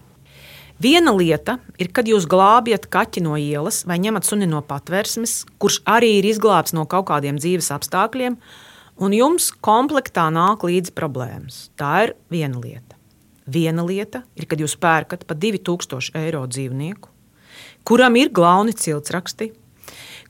viena 0.80 1.12
lieta 1.16 1.58
ir, 1.80 1.92
kad 1.92 2.08
jūs 2.08 2.28
glābjat 2.30 2.88
kaķi 2.92 3.24
no 3.28 3.36
ielas 3.40 3.84
vai 3.88 4.00
ņemat 4.00 4.28
suni 4.28 4.48
no 4.48 4.64
patvērsmes, 4.66 5.44
kurš 5.60 5.82
arī 5.88 6.18
ir 6.20 6.30
izglābts 6.32 6.76
no 6.76 6.88
kaut 6.90 7.10
kādiem 7.12 7.40
dzīves 7.40 7.72
apstākļiem, 7.76 8.40
un 9.00 9.16
jums 9.16 9.52
komplektā 9.64 10.28
nāk 10.32 10.64
līdzi 10.68 10.96
problēmas. 10.96 11.68
Tā 11.80 11.94
ir 12.08 12.16
viena 12.32 12.60
lieta. 12.60 12.96
Viena 13.50 13.84
lieta 13.84 14.24
ir, 14.38 14.46
kad 14.48 14.60
jūs 14.62 14.76
pērkat 14.80 15.24
par 15.28 15.40
2000 15.40 16.20
eiro 16.20 16.44
dzīvnieku, 16.48 17.10
kuram 17.88 18.20
ir 18.20 18.30
glauni 18.36 18.76
ciltsraksti, 18.76 19.54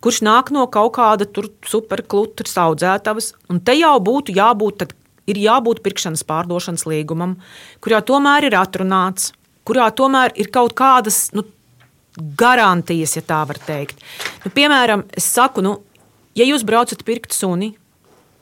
kurš 0.03 0.21
nāk 0.25 0.51
no 0.55 0.65
kaut 0.71 0.93
kāda 0.97 1.27
superklutras 1.67 2.55
audzētavas, 2.61 3.33
un 3.51 3.61
te 3.63 3.75
jau 3.79 3.95
būtu 4.03 4.35
jābūt, 4.37 4.79
tad 4.83 4.95
ir 5.29 5.39
jābūt 5.43 5.83
pirkšanas 5.85 6.25
pārdošanas 6.27 6.87
līgumam, 6.89 7.37
kurā 7.83 8.01
tomēr 8.05 8.49
ir 8.49 8.57
atrunāts, 8.59 9.33
kurā 9.67 9.89
tomēr 9.93 10.33
ir 10.39 10.49
kaut 10.53 10.73
kādas 10.77 11.27
nu, 11.35 11.45
garantijas, 12.39 13.15
ja 13.17 13.23
tā 13.25 13.43
var 13.47 13.59
teikt. 13.63 14.01
Nu, 14.45 14.51
piemēram, 14.55 15.05
es 15.15 15.29
saku, 15.29 15.63
nu, 15.65 15.77
ja 16.37 16.47
jūs 16.47 16.65
braucat 16.67 17.03
pirkt 17.07 17.35
suni, 17.35 17.73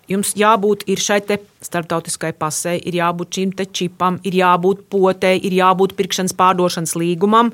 jums 0.08 0.34
jābūt 0.40 0.86
šai 0.88 1.20
starptautiskai 1.66 2.32
pasē, 2.38 2.78
ir 2.80 2.96
jābūt 3.02 3.40
šim 3.40 3.52
čipam, 3.74 4.20
ir 4.24 4.40
jābūt 4.40 4.88
potei, 4.90 5.38
ir 5.38 5.58
jābūt 5.58 5.98
pirkšanas 5.98 6.36
pārdošanas 6.38 6.96
līgumam, 6.96 7.52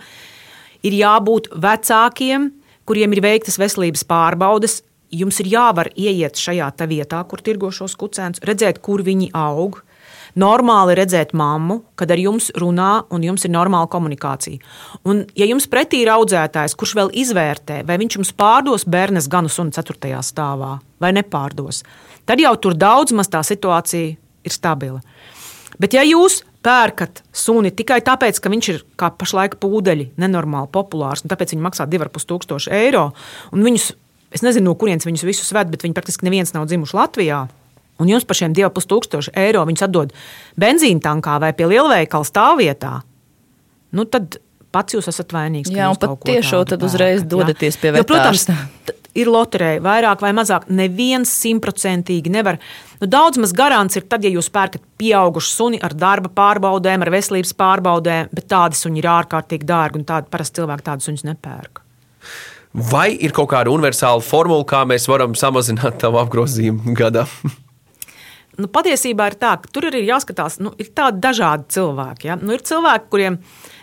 ir 0.83 0.93
jābūt 0.93 1.49
vecākiem, 1.57 2.51
kuriem 2.89 3.15
ir 3.15 3.23
veiktas 3.23 3.59
veselības 3.61 4.05
pārbaudes, 4.09 4.81
jums 5.13 5.39
ir 5.43 5.51
jāvar 5.53 5.89
ieiet 5.95 6.39
šajā 6.39 6.71
vietā, 6.89 7.23
kur 7.29 7.41
tirgo 7.41 7.71
šos 7.71 7.95
kucēnus, 7.99 8.43
redzēt, 8.43 8.81
kur 8.81 9.03
viņi 9.05 9.31
aug. 9.33 9.81
Normāli 10.33 10.95
redzēt 10.97 11.35
mammu, 11.37 11.83
kad 11.95 12.09
ar 12.09 12.17
jums 12.17 12.47
runā, 12.57 13.03
un 13.13 13.21
jums 13.21 13.43
ir 13.45 13.51
normāla 13.53 13.85
komunikācija. 13.85 14.57
Un, 15.05 15.27
ja 15.37 15.45
jums 15.45 15.67
pretī 15.69 15.99
ir 16.01 16.09
audzētājs, 16.09 16.73
kurš 16.73 16.95
vēl 16.97 17.11
izvērtē, 17.21 17.83
vai 17.85 17.99
viņš 18.01 18.17
jums 18.17 18.33
pārdos 18.33 18.87
bērnes 18.89 19.29
ganu 19.29 19.51
sunu 19.53 19.69
4. 19.75 20.09
stāvā 20.25 20.79
vai 20.97 21.11
nepārdos, 21.13 21.83
tad 22.25 22.41
jau 22.41 22.55
tur 22.57 22.73
daudz 22.73 23.13
maz 23.13 23.29
tā 23.29 23.43
situācija 23.45 24.17
ir 24.17 24.55
stabila. 24.55 25.03
Bet, 25.77 25.93
ja 25.93 26.01
jūs 26.01 26.41
pērkat 26.63 27.23
suni 27.35 27.71
tikai 27.75 27.99
tāpēc, 28.05 28.39
ka 28.39 28.51
viņš 28.51 28.69
ir 28.73 28.83
kā 28.99 29.11
pašlaik 29.19 29.57
pūdeļi, 29.61 30.11
nenormāli 30.21 30.71
populārs, 30.73 31.23
un 31.23 31.33
tāpēc 31.33 31.53
viņi 31.55 31.65
maksā 31.65 31.87
2,5 31.89 32.29
tūkstoši 32.29 32.73
eiro. 32.75 33.09
Viņus, 33.53 33.89
es 34.35 34.45
nezinu, 34.45 34.71
no 34.71 34.77
kurienes 34.79 35.07
viņus 35.07 35.25
visus 35.27 35.51
ved, 35.55 35.71
bet 35.73 35.85
viņi 35.85 35.97
praktiski 35.97 36.27
neviens 36.27 36.55
nav 36.55 36.69
dzimuši 36.71 36.97
Latvijā. 36.97 37.43
Un 38.01 38.09
jums 38.09 38.25
par 38.25 38.39
šiem 38.39 38.55
2,5 38.57 38.89
tūkstoši 38.89 39.35
eiro 39.43 39.65
viņus 39.69 39.85
atdod 39.85 40.15
benzīna 40.59 41.03
tankā 41.03 41.37
vai 41.43 41.53
pie 41.57 41.69
lielveikala 41.69 42.27
stāvvietā. 42.27 42.95
Nu 43.93 44.07
tad 44.09 44.39
pats 44.73 44.95
jūs 44.95 45.07
esat 45.11 45.35
vainīgs. 45.35 45.69
Jā, 45.73 45.91
un 45.93 45.99
pat 46.01 46.25
tiešo 46.25 46.63
tad 46.69 46.83
uzreiz 46.85 47.21
pērkat, 47.21 47.27
jā. 47.27 47.31
dodaties 47.35 47.77
pie 47.77 47.93
Jo, 47.93 48.07
Protams, 48.09 48.47
ir 49.17 49.29
loterija, 49.31 49.81
vairāk 49.83 50.23
vai 50.23 50.31
mazāk. 50.35 50.67
Neviens 50.73 51.31
simtprocentīgi 51.43 52.31
nevar. 52.33 52.59
Nu, 53.01 53.09
daudz 53.09 53.39
maz 53.41 53.53
garants 53.55 53.97
ir 53.99 54.07
tad, 54.09 54.25
ja 54.25 54.31
jūs 54.33 54.49
pērkat 54.53 54.83
pieaugušu 55.01 55.53
suni 55.53 55.81
ar 55.83 55.95
darba 55.97 56.31
pārbaudēm, 56.33 57.05
ar 57.05 57.13
veselības 57.13 57.55
pārbaudēm, 57.59 58.31
bet 58.33 58.49
tādi 58.51 58.79
suņi 58.79 59.03
ir 59.03 59.09
ārkārtīgi 59.13 59.69
dārgi 59.69 60.01
un 60.01 60.07
tādi 60.09 60.31
parasti 60.33 60.61
cilvēki 60.61 60.87
tādus 60.89 61.09
suņus 61.09 61.27
nepērk. 61.29 61.83
Vai 62.73 63.11
ir 63.21 63.35
kaut 63.37 63.51
kāda 63.51 63.69
universāla 63.69 64.23
formula, 64.25 64.65
kā 64.65 64.81
mēs 64.89 65.05
varam 65.09 65.35
samazināt 65.37 65.99
tavu 66.01 66.17
apgrozījumu 66.23 66.95
gadā? 66.97 67.27
Nu, 68.53 68.67
patiesībā 68.69 69.31
ir 69.31 69.35
tā, 69.41 69.55
ka 69.61 69.69
tur 69.73 69.87
arī 69.89 70.03
ir 70.03 70.11
jāskatās, 70.11 70.59
nu, 70.61 70.75
ir 70.77 70.91
tādi 70.93 71.17
dažādi 71.23 71.65
cilvēki. 71.73 72.27
Ja? 72.29 72.35
Nu, 72.37 72.53
ir 72.53 72.61
cilvēki, 72.61 73.09
kuriem 73.09 73.39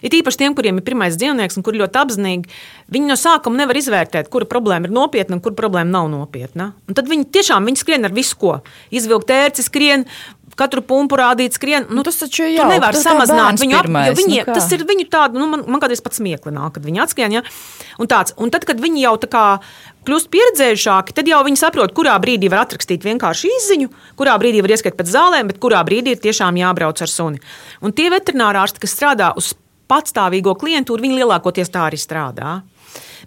ir 0.07 0.15
īpaši 0.21 0.43
tiem, 0.45 0.55
kuriem 0.55 0.79
ir 0.79 0.87
pirmais 0.87 1.17
dzīvnieks 1.19 1.59
un 1.59 1.67
kuri 1.67 1.81
ļoti 1.83 1.99
apzinīgi, 2.05 2.59
viņi 2.95 3.11
no 3.11 3.17
sākuma 3.19 3.65
nevar 3.65 3.81
izvērtēt, 3.81 4.31
kura 4.31 4.47
problēma 4.51 4.87
ir 4.87 4.95
nopietna 4.95 5.37
un 5.37 5.43
kura 5.43 5.59
problēma 5.59 5.91
nav 5.91 6.11
nopietna. 6.13 6.71
Un 6.87 6.99
tad 6.99 7.11
viņi 7.11 7.27
tiešām 7.35 7.67
viņi 7.67 7.83
skrien 7.83 8.07
ar 8.07 8.15
visu, 8.15 8.39
ko 8.39 8.61
izvilkt 8.95 9.33
ērci, 9.35 9.67
skrien. 9.67 10.07
Katru 10.59 10.83
pumpu 10.85 11.17
rādīt, 11.17 11.55
skrien. 11.57 11.87
Nu, 11.95 12.03
tas 12.05 12.19
taču 12.21 12.45
jauki, 12.45 12.75
nevar 12.75 12.97
samazināt 12.99 13.61
viņu. 13.63 13.79
Viņi, 14.19 14.41
nu 14.43 14.47
kā? 14.49 14.57
tas 14.59 14.67
ir 14.75 14.83
viņu 14.85 15.07
tādu, 15.09 15.39
nu, 15.41 15.47
man, 15.49 15.63
man 15.71 15.81
kādreiz 15.81 16.03
pat 16.05 16.19
smiekli 16.19 16.53
nāk, 16.53 16.75
kad 16.75 16.85
viņi 16.85 17.01
atskrien. 17.07 17.37
Ja? 17.39 17.43
Un, 18.03 18.11
tāds, 18.11 18.35
un 18.37 18.53
tad, 18.53 18.67
kad 18.69 18.83
viņi 18.83 19.07
jau 19.07 19.15
tā 19.23 19.31
kā 19.31 19.45
kļūst 20.07 20.31
pieredzējušāki, 20.33 21.15
tad 21.17 21.29
jau 21.31 21.41
viņi 21.47 21.61
saprot, 21.61 21.95
kurā 21.97 22.15
brīdī 22.23 22.51
var 22.53 22.65
atrakstīt 22.65 23.05
vienkārši 23.07 23.51
izziņu, 23.57 23.91
kurā 24.19 24.37
brīdī 24.41 24.63
var 24.65 24.75
ieskriet 24.77 24.97
pēc 24.99 25.11
zālēm, 25.13 25.51
bet 25.51 25.61
kurā 25.63 25.83
brīdī 25.87 26.17
ir 26.17 26.23
tiešām 26.23 26.59
jābrauc 26.61 27.03
ar 27.05 27.11
suni. 27.11 27.43
Un 27.85 27.95
tie 27.97 28.09
veterinārārsti, 28.13 28.83
kas 28.83 28.97
strādā 28.97 29.33
uz 29.39 29.53
patstāvīgo 29.91 30.55
klientūru, 30.59 31.05
viņi 31.05 31.21
lielākoties 31.21 31.73
tā 31.73 31.89
arī 31.89 31.99
strādā. 32.01 32.61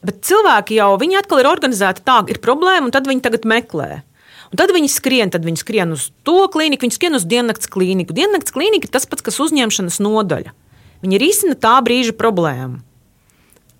Bet 0.03 0.23
cilvēki 0.27 0.79
jau 0.79 0.93
viņi 0.99 1.19
atkal 1.21 1.43
ir 1.43 1.51
organizēti 1.51 2.03
tā, 2.07 2.21
ir 2.31 2.41
problēma, 2.43 2.87
un 2.87 2.95
tad 2.95 3.07
viņi 3.07 3.23
tagad 3.23 3.47
meklē. 3.47 4.01
Un 4.53 4.59
tad 4.59 4.69
viņi 4.75 4.89
skrien, 4.91 5.31
tad 5.33 5.45
viņi 5.47 5.61
skrien 5.63 5.95
uz 5.95 6.11
to 6.27 6.43
klīniku, 6.53 6.85
viņi 6.85 6.97
skrien 6.97 7.17
uz 7.17 7.23
diennakts 7.25 7.69
klīniku. 7.73 8.13
Diennakts 8.13 8.53
klīnika 8.53 8.85
ir 8.85 8.93
tas 8.93 9.07
pats, 9.09 9.25
kas 9.25 9.39
uzņemšanas 9.41 9.97
nodaļa. 10.03 10.53
Viņi 11.03 11.19
risina 11.19 11.55
tā 11.57 11.73
brīža 11.83 12.13
problēmu. 12.19 12.83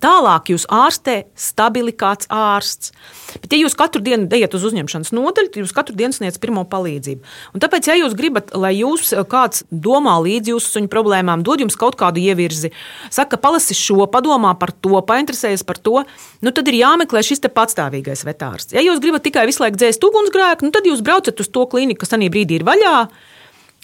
Tālāk 0.04 0.50
jūs 0.52 0.66
ārstē 0.68 1.14
stabili 1.32 1.94
kāds 1.96 2.28
ārsts. 2.28 2.92
Bet, 3.40 3.54
ja 3.54 3.62
jūs 3.62 3.76
katru 3.78 4.02
dienu 4.04 4.28
ejat 4.36 4.52
uz 4.56 4.66
uzņemšanas 4.68 5.14
nodaļu, 5.16 5.48
tad 5.54 5.62
jūs 5.62 5.72
katru 5.74 5.96
dienu 5.96 6.12
sniedzat 6.12 6.42
pirmo 6.42 6.66
palīdzību. 6.68 7.24
Un 7.56 7.62
tāpēc, 7.62 7.88
ja 7.88 7.96
jūs 7.96 8.16
gribat, 8.18 8.52
lai 8.52 8.74
jūs 8.76 9.14
eh, 9.14 9.24
kāds 9.24 9.64
domā 9.72 10.18
līdzi 10.26 10.52
jūsu 10.52 10.76
suņu 10.76 10.92
problēmām, 10.92 11.44
dod 11.46 11.64
jums 11.64 11.78
kaut 11.80 11.96
kādu 12.00 12.20
ievirzi, 12.20 12.74
saka, 13.08 13.40
palasi 13.40 13.76
šo, 13.78 14.04
padomā 14.12 14.52
par 14.60 14.74
to, 14.76 14.92
painteresējies 15.08 15.64
par 15.64 15.80
to, 15.80 16.02
nu 16.44 16.52
tad 16.52 16.68
ir 16.68 16.82
jāmeklē 16.82 17.24
šis 17.24 17.40
patstāvīgais 17.48 18.26
vetārsts. 18.28 18.76
Ja 18.76 18.84
jūs 18.84 19.00
gribat 19.00 19.24
tikai 19.24 19.48
visu 19.48 19.64
laiku 19.64 19.80
dzēst 19.80 20.04
ugunsgrēku, 20.04 20.68
nu 20.68 20.74
tad 20.74 20.84
jūs 20.88 21.00
braucat 21.04 21.40
uz 21.40 21.48
to 21.48 21.64
klīniku, 21.70 22.04
kas 22.04 22.12
tajā 22.12 22.28
brīdī 22.28 22.60
ir 22.60 22.68
vaļā. 22.68 22.98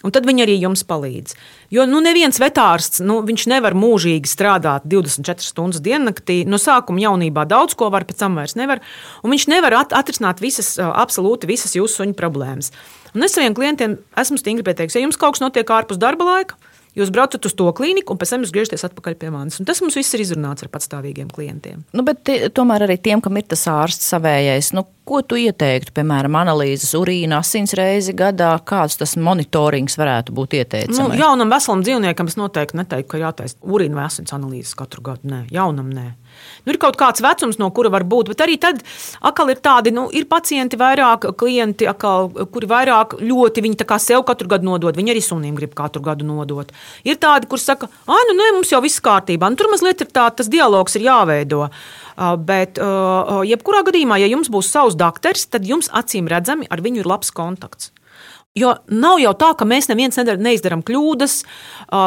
Un 0.01 0.15
tad 0.15 0.25
viņi 0.25 0.47
arī 0.47 0.55
jums 0.63 0.81
palīdz. 0.89 1.35
Jo 1.75 1.85
nu, 1.89 2.01
neviens 2.01 2.41
vetārsts 2.41 3.03
nu, 3.05 3.19
nevar 3.53 3.77
mūžīgi 3.77 4.31
strādāt 4.31 4.87
24 4.89 5.45
stundas 5.45 5.83
diennaktī. 5.85 6.41
No 6.49 6.57
sākuma 6.57 7.03
jaunībā 7.05 7.45
daudz 7.49 7.77
ko 7.77 7.91
var, 7.93 8.07
pēc 8.09 8.23
tam 8.23 8.41
vairs 8.41 8.57
nevar. 8.57 8.81
Un 9.21 9.35
viņš 9.35 9.47
nevar 9.53 9.77
at 9.83 9.93
atrisināt 9.97 10.41
visas, 10.41 10.79
absolūti 10.81 11.51
visas 11.51 11.77
jūsu 11.77 12.01
suņu 12.01 12.17
problēmas. 12.17 12.73
Un 13.13 13.27
es 13.27 13.37
saviem 13.37 13.57
klientiem 13.57 13.99
esmu 14.21 14.41
stingri 14.41 14.65
pieteicis, 14.65 14.97
ja 14.97 15.05
jums 15.05 15.21
kaut 15.21 15.37
kas 15.37 15.45
notiek 15.45 15.69
ārpus 15.69 15.99
darba 16.01 16.25
laika, 16.25 16.57
jūs 16.97 17.11
braucat 17.15 17.45
uz 17.47 17.55
to 17.59 17.67
klīniku, 17.77 18.15
un 18.15 18.21
pēc 18.21 18.33
tam 18.35 18.45
jūs 18.47 18.55
griežaties 18.55 18.87
atpakaļ 18.89 19.17
pie 19.21 19.33
manis. 19.35 19.59
Un 19.61 19.69
tas 19.69 19.83
mums 19.83 19.99
viss 19.99 20.15
ir 20.17 20.25
izrunāts 20.25 20.65
ar 20.65 20.71
patstāvīgiem 20.73 21.31
klientiem. 21.35 21.85
Nu, 21.97 22.07
tie, 22.15 22.39
tomēr 22.55 22.87
arī 22.87 22.97
tiem, 23.03 23.23
kam 23.25 23.39
ir 23.39 23.47
tas 23.51 23.67
ārsts 23.71 24.11
savējais, 24.15 24.73
nu, 24.79 24.87
ko 25.11 25.21
tu 25.27 25.39
ieteiktu, 25.41 25.95
piemēram, 25.97 26.39
analīzes, 26.39 26.93
urīna, 26.99 27.41
asins 27.43 27.75
reizi 27.79 28.15
gadā, 28.17 28.53
kāds 28.67 28.99
tas 29.01 29.17
monitorings 29.19 29.99
varētu 29.99 30.35
būt 30.37 30.55
Nu, 30.55 30.61
ieteicams? 30.63 31.19
jaunam 31.19 31.51
veselam 31.51 31.83
dzīvniekam 31.87 32.31
es 32.31 32.39
noteikti 32.39 32.79
neteiktu, 32.79 33.11
ka 33.11 33.23
jātaisa 33.25 33.59
urīna 33.63 33.99
vai 34.01 34.07
asins 34.07 34.35
analīzes 34.37 34.77
katru 34.79 35.03
gadu. 35.11 35.27
Nē, 35.31 35.45
jaunam 35.55 35.91
nē. 35.91 36.09
Nu, 36.65 36.73
ir 36.73 36.79
kaut 36.81 36.97
kāds 37.01 37.23
vecums, 37.25 37.59
no 37.61 37.71
kura 37.75 37.91
var 37.93 38.05
būt, 38.09 38.31
bet 38.33 38.43
arī 38.45 38.57
tad 38.61 38.83
atkal 39.27 39.51
ir 39.53 39.61
tādi, 39.65 39.93
nu, 39.95 40.07
ir 40.15 40.29
pacienti, 40.31 40.79
vairāk 40.81 41.31
klienti, 41.41 41.89
atkal, 41.91 42.31
kuri 42.53 42.69
vairāk 42.71 43.19
ļoti 43.21 43.65
viņi 43.67 43.99
sev 44.01 44.25
katru 44.29 44.49
gadu 44.49 44.69
nodod. 44.69 44.97
Viņi 44.97 45.15
arī 45.15 45.23
sunim 45.25 45.57
grib 45.59 45.75
katru 45.75 46.03
gadu 46.05 46.27
nodot. 46.29 46.71
Ir 47.05 47.19
tādi, 47.21 47.49
kur 47.51 47.59
saka, 47.59 47.89
ah, 48.07 48.23
nu, 48.31 48.37
nē, 48.39 48.53
mums 48.57 48.73
jau 48.73 48.81
viss 48.85 49.03
kārtībā. 49.05 49.51
Nu, 49.51 49.57
tur 49.57 49.71
mazliet 49.73 50.01
ir 50.05 50.13
tā, 50.13 50.29
tas 50.35 50.49
dialogs 50.53 50.97
ir 50.97 51.09
jāveido. 51.09 51.69
Bet, 52.21 52.77
jebkurā 53.49 53.81
gadījumā, 53.87 54.19
ja 54.21 54.29
jums 54.29 54.51
būs 54.53 54.69
savs 54.75 54.99
doktors, 54.99 55.47
tad 55.49 55.65
jums 55.65 55.89
acīm 55.89 56.29
redzami 56.29 56.69
ar 56.69 56.83
viņu 56.85 57.01
ir 57.01 57.09
labs 57.09 57.33
kontakts. 57.33 57.95
Jo 58.59 58.73
nav 58.91 59.21
jau 59.23 59.31
tā, 59.39 59.53
ka 59.55 59.67
mēs 59.69 59.87
neviens 59.87 60.19
neizdarām 60.19 60.81
kļūdas. 60.83 61.37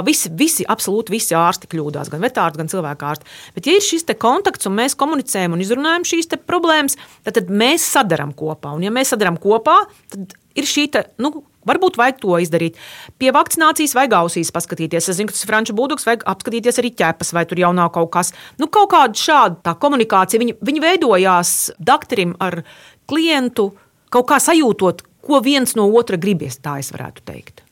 Visi, 0.04 0.32
visi, 0.36 0.66
absolūti 0.68 1.14
visi 1.16 1.38
ārsti 1.40 1.70
kļūdās, 1.72 2.12
gan 2.12 2.20
vetārsti, 2.20 2.60
gan 2.60 2.72
cilvēku 2.74 3.08
ārsti. 3.08 3.30
Bet, 3.56 3.70
ja 3.70 3.78
ir 3.78 3.86
šis 3.86 4.04
kontakts 4.20 4.68
un 4.68 4.76
mēs 4.76 4.98
komunicējam 5.00 5.56
un 5.56 5.64
izrunājam 5.64 6.04
šīs 6.10 6.28
problēmas, 6.44 7.00
tad, 7.24 7.40
tad 7.40 7.48
mēs 7.48 7.88
sadarām 7.96 8.36
kopā. 8.36 8.76
Un, 8.76 8.84
ja 8.84 8.92
mēs 8.92 9.16
sadarām 9.16 9.40
kopā, 9.40 9.86
tad 10.12 10.36
ir 10.60 10.68
šī 10.68 10.90
te, 10.92 11.06
nu, 11.24 11.46
Varbūt 11.70 12.00
vajag 12.00 12.20
to 12.24 12.38
izdarīt. 12.44 12.80
Pie 13.22 13.32
vakcinācijas 13.36 13.96
vajag 13.98 14.18
ausīs 14.20 14.52
paskatīties. 14.56 15.10
Es 15.10 15.20
zinu, 15.20 15.32
ka 15.32 15.38
tas 15.38 15.46
ir 15.46 15.52
franču 15.52 15.78
būduks, 15.78 16.08
vajag 16.08 16.28
apskatīties 16.34 16.82
arī 16.82 16.94
ķepas, 17.00 17.34
vai 17.36 17.46
tur 17.50 17.62
jau 17.64 17.72
nav 17.76 17.94
kaut 17.96 18.12
kas. 18.16 18.34
Nu, 18.62 18.70
kaut 18.72 18.92
kāda 18.94 19.20
šāda 19.20 19.76
komunikācija. 19.80 20.42
Viņi, 20.44 20.58
viņi 20.62 20.84
veidojās 20.84 21.56
doktoram 21.80 22.36
ar 22.44 22.62
klientu, 23.10 23.72
kaut 24.14 24.30
kā 24.32 24.40
sajūtot, 24.44 25.06
ko 25.24 25.40
viens 25.44 25.78
no 25.80 25.88
otra 25.96 26.20
gribies, 26.20 26.60
tā 26.60 26.80
es 26.84 26.92
varētu 26.94 27.24
teikt. 27.28 27.64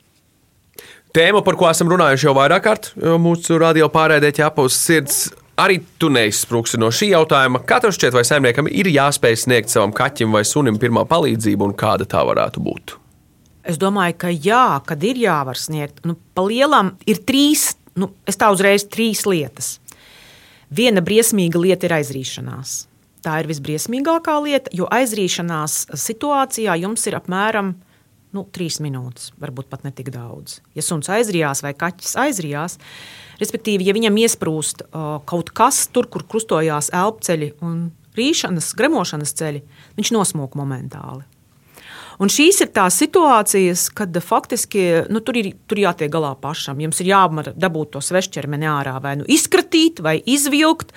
Tēma, 1.12 1.42
par 1.44 1.58
ko 1.60 1.68
esam 1.68 1.90
runājuši 1.92 2.30
jau 2.30 2.34
vairāk 2.38 2.64
kārt, 2.64 2.92
mūsu 2.96 3.58
radio 3.60 3.90
pārēdē 3.92 4.32
uz 4.64 4.78
sirds. 4.80 5.26
Arī 5.60 5.82
tu 6.00 6.08
neizsprūksi 6.10 6.80
no 6.80 6.88
šī 6.88 7.12
jautājuma. 7.12 7.60
Katram 7.68 7.92
šķiet, 7.92 8.16
vai 8.16 8.24
saimniekam 8.26 8.72
ir 8.72 8.88
jāspēj 8.88 9.36
sniegt 9.44 9.70
savam 9.70 9.92
kaķim 9.92 10.32
vai 10.32 10.46
sunim 10.48 10.80
pirmā 10.80 11.04
palīdzību, 11.06 11.68
un 11.68 11.76
kāda 11.78 12.08
tā 12.08 12.24
varētu 12.26 12.64
būt? 12.64 13.01
Es 13.68 13.78
domāju, 13.82 14.18
ka 14.24 14.32
jā, 14.34 14.82
kad 14.88 15.04
ir 15.06 15.20
jāvar 15.22 15.60
sniegt, 15.60 16.02
nu, 16.08 16.16
pa 16.34 16.46
lielam 16.48 16.96
ir 17.10 17.22
trīs, 17.28 17.76
nu, 18.00 18.10
es 18.26 18.40
tā 18.42 18.50
uzreiz 18.54 18.88
trīs 18.90 19.26
lietas. 19.30 19.76
Viena 20.72 21.04
briesmīga 21.04 21.60
lieta 21.62 21.88
ir 21.88 21.98
aizrīšanās. 22.00 22.76
Tā 23.22 23.38
ir 23.44 23.50
visbriesmīgākā 23.52 24.34
lieta, 24.42 24.72
jo 24.74 24.88
aizrīšanās 24.90 25.92
situācijā 26.00 26.80
jums 26.82 27.06
ir 27.06 27.20
apmēram 27.20 27.76
nu, 28.34 28.46
trīs 28.56 28.80
minūtes, 28.82 29.30
varbūt 29.42 29.70
pat 29.70 29.84
ne 29.86 29.92
tik 29.94 30.10
daudz. 30.14 30.62
Ja 30.74 30.82
suns 30.86 31.12
aizrijās 31.12 31.62
vai 31.62 31.76
kaķis 31.78 32.16
aizrijās, 32.24 32.80
respektīvi, 33.42 33.86
ja 33.86 33.96
viņam 33.98 34.18
iesprūst 34.24 34.86
uh, 34.88 35.20
kaut 35.28 35.52
kas 35.54 35.84
tur, 35.94 36.08
kur 36.10 36.26
krustojās 36.26 36.90
elpceļi 36.96 37.52
un 37.68 37.92
rīšanas, 38.18 38.72
gremošanas 38.80 39.36
ceļi, 39.38 39.62
viņš 40.00 40.14
nosmūk 40.16 40.58
momentāli. 40.60 41.28
Un 42.20 42.32
šīs 42.32 42.62
ir 42.66 42.72
tās 42.76 42.98
situācijas, 43.02 43.88
kad 43.96 44.16
faktiski 44.26 45.08
nu, 45.12 45.22
tur, 45.24 45.38
ir, 45.40 45.54
tur 45.70 45.80
jātiek 45.82 46.12
galā 46.12 46.34
pašam. 46.42 46.80
Jums 46.84 47.02
ir 47.04 47.12
dabūt 47.56 47.94
to 47.96 48.02
svešķermeni 48.04 48.68
ārā, 48.70 48.98
vai 49.04 49.16
nu 49.22 49.28
izkratīt, 49.28 50.02
vai 50.04 50.18
izvilkt, 50.26 50.92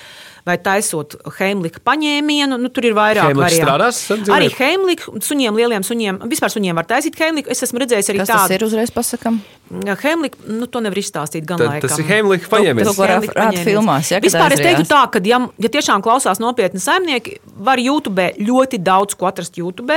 vai 0.44 0.56
taisot 0.60 1.16
heimlika 1.38 1.80
paņēmienu. 1.84 2.58
Nu, 2.60 2.70
tur 2.74 2.88
ir 2.88 2.96
vairāk 2.96 3.36
variantu. 3.38 4.32
Arī 4.34 4.50
heimlika, 4.58 5.14
suņiem, 5.24 5.56
lieliem 5.56 5.86
suņiem, 5.86 6.22
vispār 6.30 6.52
suņiem 6.52 6.80
var 6.80 6.88
taisīt 6.90 7.18
heimliku. 7.20 7.52
Es 7.54 7.64
esmu 7.64 7.84
redzējis 7.84 8.12
arī 8.12 8.24
Kas 8.24 8.32
tas 8.32 8.44
tādu. 8.44 8.58
ir 8.58 8.66
uzreiz 8.68 8.92
pasakam? 8.94 9.40
Heimlika, 9.72 10.38
nu, 10.44 10.66
to 10.68 10.80
nevar 10.84 10.98
izstāstīt 11.00 11.46
gan 11.48 11.58
Tad 11.58 11.80
tas 11.82 11.96
ir 11.98 12.06
Heimlicha 12.08 12.50
paņēmiens. 12.52 12.90
To, 12.90 13.06
rāda 13.08 13.30
paņēmiens. 13.32 13.64
filmās, 13.64 14.10
ja, 14.12 14.20
Vispār 14.22 14.52
es 14.52 14.60
teiktu 14.60 14.84
tā, 14.90 15.00
ka, 15.10 15.22
ja, 15.24 15.38
ja 15.64 15.70
tiešām 15.72 16.04
klausās 16.04 16.40
nopietni 16.42 16.82
saimnieki, 16.84 17.38
var 17.64 17.80
YouTube 17.80 18.28
ļoti 18.36 18.80
daudz 18.84 19.16
ko 19.18 19.30
atrast 19.30 19.56
YouTube, 19.58 19.96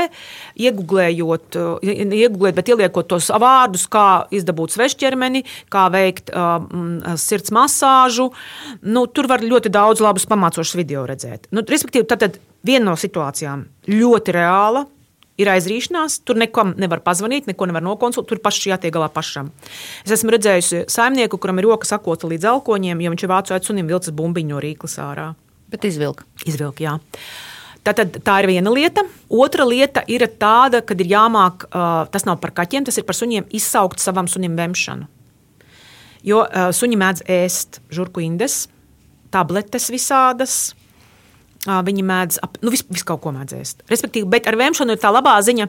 iegūlējot, 0.56 1.60
iegūlēt, 1.84 2.58
bet 2.58 2.74
ieliekot 2.74 3.12
tos 3.12 3.30
vārdus, 3.44 3.86
kā 3.92 4.08
izdabūt 4.40 4.78
svešķermeni, 4.78 5.44
kā 5.74 5.88
veikt 5.94 6.32
um, 6.32 6.98
sirds 7.20 7.52
masāžu. 7.56 8.32
Nu, 8.88 9.06
tur 9.12 9.28
var 9.28 9.44
ļoti 9.44 9.74
daudz 9.74 10.04
labus 10.04 10.30
pamācošus 10.32 10.80
video 10.80 11.04
redzēt. 11.10 11.52
Nu, 11.52 11.66
respektīvi, 11.68 12.08
tad, 12.08 12.24
tad 12.24 12.40
viena 12.66 12.88
no 12.94 12.96
situācijām 13.00 13.68
ļoti 13.92 14.40
reāla. 14.40 14.88
Ir 15.38 15.52
aizrīšanās, 15.54 16.22
tur 16.26 16.40
neko 16.42 16.64
nevar 16.82 17.04
pazvanīt, 17.06 17.46
neko 17.46 17.68
nevar 17.70 17.84
nokonsultēt, 17.86 18.30
tur 18.32 18.40
pašai 18.42 18.72
jātiek 18.72 18.94
galā 18.96 19.10
pašam. 19.14 19.52
Es 20.02 20.16
esmu 20.16 20.34
redzējusi 20.34 20.88
saimnieku, 20.90 21.38
kuram 21.38 21.62
ir 21.62 21.68
roka 21.70 21.86
sakota 21.86 22.30
līdz 22.32 22.48
elkoņiem, 22.56 23.04
jo 23.06 23.12
viņš 23.14 23.26
ir 23.26 23.30
vācu 23.30 23.54
acu 23.54 23.76
un 23.76 23.84
vilcis 23.86 24.16
bumbiņu 24.18 24.56
no 24.56 24.64
rīklas 24.64 24.98
ārā. 25.04 25.28
Bet 25.70 25.86
izvilka. 25.86 26.26
Izvilkt, 26.48 26.82
jā. 26.82 26.96
Tātad, 27.86 28.18
tā 28.26 28.40
ir 28.42 28.50
viena 28.50 28.72
lieta. 28.74 29.04
Otra 29.30 29.64
lieta 29.68 30.02
ir 30.12 30.26
tāda, 30.42 30.82
ka 30.82 30.98
ir 30.98 31.08
jāmāk, 31.08 31.68
tas 32.12 32.26
nav 32.28 32.42
par 32.42 32.52
kaķiem, 32.58 32.88
tas 32.90 32.98
ir 32.98 33.06
par 33.08 33.16
suņiem, 33.16 33.46
izsaukt 33.56 34.02
savam 34.02 34.28
sunim 34.28 34.58
vemšanu. 34.58 35.06
Jo 36.28 36.42
suņi 36.76 36.98
mēdz 37.00 37.24
ēst 37.32 37.80
žurku 37.94 38.26
indes, 38.26 38.66
tabletes 39.32 39.88
visādas. 39.94 40.74
Viņi 41.66 42.04
mēdz, 42.06 42.38
ap, 42.46 42.60
nu, 42.64 42.72
visu, 42.72 42.86
visu 42.94 43.04
kaut 43.08 43.20
ko 43.24 43.34
mēdz 43.36 43.56
ēst. 43.58 43.82
Respektīvi, 43.92 44.28
bet 44.32 44.46
ar 44.48 44.56
vēmšanu 44.60 44.94
ir 44.94 45.02
tā 45.02 45.10
labā 45.12 45.34
ziņa, 45.44 45.66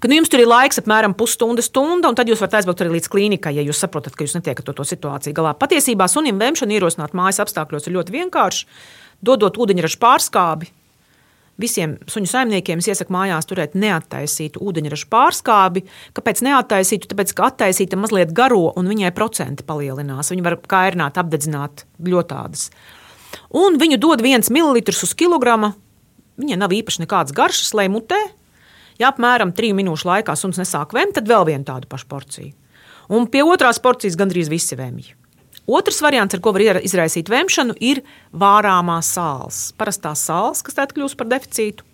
ka 0.00 0.08
nu, 0.08 0.16
jums 0.16 0.30
tur 0.32 0.40
ir 0.40 0.48
laiks 0.48 0.80
apmēram 0.80 1.16
pusstunda, 1.18 1.64
stunda, 1.66 2.08
un 2.08 2.16
tad 2.16 2.30
jūs 2.30 2.40
varat 2.40 2.60
aizbraukt 2.60 2.84
arī 2.84 2.94
līdz 2.94 3.10
klīnikai, 3.12 3.52
ja 3.58 3.64
jūs 3.66 3.82
saprotat, 3.82 4.16
ka 4.16 4.24
jūs 4.24 4.36
netiekat 4.38 4.64
to, 4.68 4.76
to 4.78 4.86
situāciju 4.88 5.36
galā. 5.36 5.52
Patiesībā 5.58 6.08
sunim 6.08 6.40
vēmšanu 6.40 6.78
ierosināt 6.78 7.16
mājas 7.18 7.42
apstākļos 7.44 7.90
ir 7.90 7.98
ļoti 7.98 8.16
vienkārši. 8.16 8.70
Dodot 9.22 9.60
ūdeņraža 9.60 10.00
pārskābi, 10.02 10.70
Visiem 11.60 11.98
suņu 12.08 12.30
saimniekiem 12.30 12.80
es 12.80 12.88
iesaku 12.88 13.12
mājās 13.12 13.46
turēt 13.46 13.74
neattaisītu 13.76 14.62
ūdeņraža 14.64 15.08
pārskābi. 15.12 15.84
Kāpēc 16.16 16.40
neattaisītu? 16.46 17.10
Tāpēc, 17.12 17.34
ka 17.36 17.50
attaisīta 17.50 17.98
mazliet 18.00 18.32
garo 18.34 18.70
un 18.72 18.88
viņai 18.88 19.12
procenti 19.14 19.66
palielinās. 19.68 20.32
Viņa 20.32 20.46
var 20.48 20.56
kairināt, 20.72 21.20
apdedzināt 21.20 21.84
ļoti. 22.00 22.70
Un 23.52 23.76
viņu 23.80 23.98
dod 24.00 24.22
viens 24.24 24.48
mililitrs 24.52 25.02
uz 25.04 25.12
kilogramu. 25.18 25.74
Viņai 26.40 26.56
nav 26.56 26.72
īpaši 26.72 27.04
nekādas 27.04 27.34
garšas, 27.36 27.74
lai 27.76 27.88
mutē. 27.92 28.18
Ja 29.00 29.10
apmēram 29.12 29.52
trīs 29.56 29.74
minūšu 29.76 30.08
laikā 30.08 30.36
suns 30.38 30.60
nesāk 30.60 30.94
vēmt, 30.96 31.16
tad 31.18 31.28
vēl 31.28 31.44
vienu 31.50 31.66
tādu 31.68 31.88
pašu 31.90 32.08
porciju. 32.08 32.52
Un 33.12 33.26
pie 33.28 33.42
otrās 33.44 33.80
porcijas 33.82 34.16
gandrīz 34.16 34.48
visi 34.48 34.78
vēmji. 34.78 35.16
Otrs 35.68 36.00
variants, 36.02 36.34
ar 36.34 36.40
ko 36.42 36.52
var 36.54 36.80
izraisīt 36.82 37.28
vēmšanu, 37.30 37.76
ir 37.78 38.02
vārāmā 38.34 38.98
sāls. 39.04 39.70
Parastā 39.78 40.14
sāls, 40.18 40.62
kas 40.64 40.78
tad 40.78 40.94
kļūst 40.96 41.18
par 41.18 41.28
deficītu. 41.30 41.84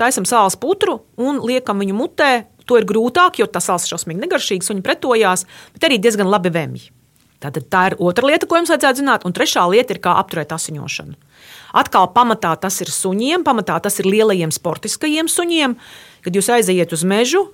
Taisam 0.00 0.24
sāls 0.24 0.56
putru 0.56 1.02
un 1.20 1.42
liekam 1.44 1.82
viņu 1.82 1.96
mutē. 1.96 2.30
To 2.66 2.78
ir 2.78 2.86
grūtāk, 2.86 3.40
jo 3.40 3.46
tas 3.50 3.66
sāls 3.68 3.84
ir 3.84 3.94
šausmīgi 3.94 4.22
negaršīgs, 4.22 4.70
viņi 4.70 4.84
pretojās, 4.86 5.44
bet 5.74 5.86
arī 5.88 5.98
diezgan 6.02 6.30
labi 6.30 6.52
vēmji. 6.54 6.90
Tātad 7.40 7.66
tā 7.72 7.86
ir 7.88 7.96
otra 8.04 8.28
lieta, 8.28 8.46
ko 8.46 8.58
jums 8.58 8.70
vajadzētu 8.72 9.00
zināt, 9.00 9.24
un 9.24 9.32
trešā 9.36 9.64
lieta 9.72 9.94
ir, 9.94 10.00
kā 10.04 10.12
apturēt 10.20 10.52
asiņošanu. 10.52 11.16
Atkal 11.80 12.10
pamatā 12.12 12.52
tas 12.60 12.76
ir 12.84 12.90
suņiem, 12.92 13.46
pamatā 13.46 13.78
tas 13.80 13.96
ir 14.02 14.08
lielajiem 14.10 14.52
sportiskajiem 14.52 15.30
suņiem, 15.30 15.76
kad 16.26 16.36
jūs 16.36 16.50
aiziet 16.52 16.92
uz 16.92 17.06
mežu. 17.06 17.46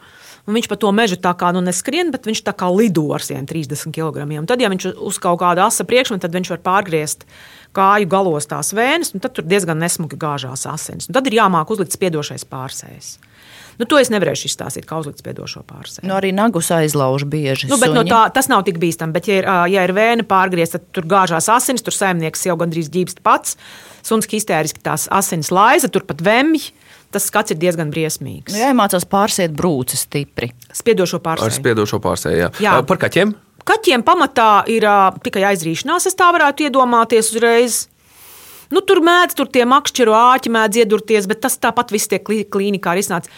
Un 0.46 0.54
viņš 0.54 0.68
pa 0.70 0.76
to 0.78 0.92
mežu 0.94 1.16
tā 1.18 1.32
kā 1.34 1.48
nu, 1.50 1.58
neskrien, 1.58 2.12
bet 2.14 2.26
viņš 2.28 2.44
tā 2.46 2.52
kā 2.54 2.68
lido 2.70 3.08
ar 3.14 3.22
30 3.22 3.90
kg. 3.90 4.26
Tad, 4.46 4.60
ja 4.62 4.70
viņš 4.70 4.92
uz 4.94 5.18
kaut 5.22 5.40
kāda 5.42 5.64
asa 5.66 5.82
priekšmeta, 5.82 6.22
tad 6.28 6.38
viņš 6.38 6.52
var 6.54 6.60
pārgriezt 6.62 7.26
kāju 7.74 8.06
galos 8.10 8.46
tās 8.46 8.70
vēnes, 8.76 9.10
un 9.14 9.24
tad 9.24 9.34
tur 9.34 9.46
diezgan 9.46 9.82
nesmuki 9.82 10.18
gāžās 10.18 10.62
asins. 10.70 11.10
Un 11.10 11.18
tad 11.18 11.26
ir 11.26 11.40
jāmāk 11.40 11.74
uzlikt 11.74 11.98
spiedošais 11.98 12.46
pārsējs. 12.46 13.16
Nu, 13.80 13.86
to 13.88 13.98
es 14.00 14.08
nevarēšu 14.12 14.48
izstāstīt, 14.48 14.86
kā 14.88 14.98
uzlikt 15.02 15.20
spiedošo 15.20 15.62
pārsēju. 15.68 16.06
Nu, 16.08 16.14
arī 16.16 16.32
nagus 16.36 16.70
aizlauž 16.72 17.26
bieži. 17.28 17.68
Nu, 17.70 17.76
bet 17.80 17.92
no 17.92 18.02
suņi. 18.02 18.12
tā, 18.12 18.22
tas 18.32 18.48
nav 18.52 18.64
tik 18.68 18.80
bīstami. 18.82 19.12
Bet, 19.16 19.28
ja 19.28 19.40
ir, 19.42 19.48
ja 19.72 19.84
ir 19.84 19.92
vēja 19.96 20.24
pārgriezta, 20.28 20.80
tad 20.80 20.88
tur 20.96 21.08
gāžās 21.10 21.50
asins, 21.52 21.84
tur 21.84 21.94
saimnieks 21.96 22.46
jau 22.48 22.56
gandrīz 22.60 22.88
ģībst 22.94 23.22
pats. 23.26 23.58
Suns 24.06 24.28
histēriski 24.30 24.80
tās 24.84 25.08
asins 25.12 25.52
laiza, 25.54 25.90
tur 25.92 26.06
pat 26.08 26.22
vemj. 26.24 26.70
Tas 27.14 27.28
skats 27.30 27.54
ir 27.54 27.60
diezgan 27.62 27.92
briesmīgs. 27.94 28.52
Nu, 28.52 28.60
jāiemācās 28.64 29.06
pārsiet 29.08 29.52
brūces 29.56 30.02
stipri. 30.08 30.50
Spiedošo 30.74 31.20
Ar 31.20 31.26
pārsēju. 31.28 31.58
spiedošo 31.60 32.00
pārsēju. 32.02 32.38
Jā. 32.40 32.48
Jā. 32.58 32.72
Jā. 32.76 32.86
Par 32.88 32.98
kaķiem? 33.04 33.34
Kaķiem 33.66 34.02
pamatā 34.06 34.64
ir 34.70 34.84
ā, 34.86 35.10
tikai 35.22 35.42
aizrīšanās, 35.52 36.06
es 36.06 36.18
tā 36.18 36.28
varētu 36.34 36.68
iedomāties 36.68 37.32
uzreiz. 37.34 37.86
Nu, 38.74 38.82
tur 38.82 39.02
mēdz, 39.06 39.36
tur 39.38 39.50
tie 39.52 39.64
makšķeru 39.68 40.14
āķi 40.16 40.52
mēdz 40.56 40.82
iedurties, 40.82 41.28
bet 41.30 41.44
tas 41.44 41.58
tāpat 41.62 41.94
viss 41.94 42.10
tiek 42.10 42.24
klī- 42.26 42.46
klīnikā 42.48 42.96
risināts. 42.98 43.30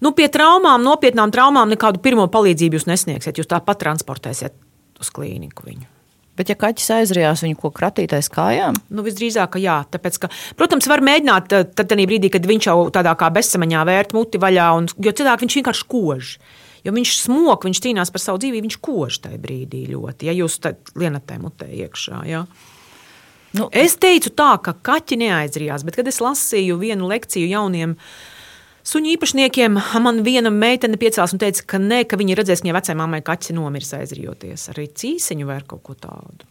Nu, 0.00 0.14
pie 0.16 0.30
traumām, 0.32 0.80
nopietnām 0.80 1.32
traumām 1.34 1.68
nekādu 1.68 2.00
pirmo 2.00 2.24
palīdzību 2.32 2.78
jūs 2.78 2.88
nesniegsiet. 2.88 3.36
Jūs 3.36 3.50
tāpat 3.50 3.82
transportēsiet 3.82 4.56
uz 5.00 5.10
klīniku 5.12 5.66
viņu. 5.68 5.88
Bet, 6.40 6.48
ja 6.48 6.56
kaķis 6.56 6.86
aizrijās 6.94 7.42
viņu 7.44 7.58
ko 7.60 7.68
kratītais 7.74 8.30
kājām, 8.32 8.78
Nu, 8.88 9.04
visdrīzāk, 9.04 9.50
ka 9.52 9.60
jā. 9.60 9.76
Tāpēc, 9.92 10.16
ka, 10.22 10.30
protams, 10.56 10.88
var 10.88 11.02
mēģināt 11.04 11.50
tad, 11.52 11.92
brīdī, 12.08 12.30
kad 12.32 12.46
viņš 12.48 12.68
jau 12.70 12.78
tādā 12.94 13.12
kā 13.20 13.28
bezsamaņā 13.34 13.82
vērt 13.84 14.14
muti 14.16 14.40
vaļā, 14.40 14.68
un, 14.78 14.88
jo 15.04 15.12
cilvēki 15.12 15.44
viņš 15.44 15.56
vienkārši 15.60 15.86
kož. 15.92 16.30
Jo 16.86 16.94
viņš 16.96 17.12
smok, 17.26 17.66
viņš 17.68 17.82
cīnās 17.84 18.12
par 18.14 18.24
savu 18.24 18.40
dzīvību, 18.40 18.70
viņš 18.70 18.78
kož 18.80 19.18
tajā 19.26 19.36
brīdī 19.42 19.82
ļoti. 19.90 20.30
Ja 20.30 20.36
jūs 20.38 20.56
lienatē 20.96 21.36
mutē 21.42 21.68
iekšā. 21.68 22.22
Ja. 22.30 22.46
Nu, 23.52 23.68
Es 23.74 23.96
teicu 23.98 24.30
tā, 24.30 24.52
ka 24.62 24.74
kaķi 24.86 25.16
neaizrījās, 25.24 25.82
bet 25.84 25.96
kad 25.98 26.06
es 26.06 26.20
lasīju 26.22 26.76
vienu 26.78 27.08
lekciju 27.10 27.48
jauniem 27.50 27.96
suņu 28.86 29.10
īpašniekiem, 29.16 29.74
man 30.04 30.22
viena 30.26 30.52
meitene 30.54 30.96
piecās 31.00 31.34
un 31.34 31.40
teica, 31.42 31.64
ka 31.66 31.78
nē, 31.82 32.04
ka 32.08 32.16
viņi 32.20 32.36
redzēs, 32.38 32.62
ka 32.62 32.68
viņai 32.68 32.76
vecajai 32.78 32.98
mammai 33.00 33.20
kaķis 33.26 33.50
ir 33.50 33.58
nomiris 33.58 33.90
aizrijoties. 33.98 34.68
Arī 34.72 34.86
cīsiņu 35.02 35.46
vai 35.50 35.58
kaut 35.66 35.82
ko 35.82 35.94
tādu. 35.98 36.46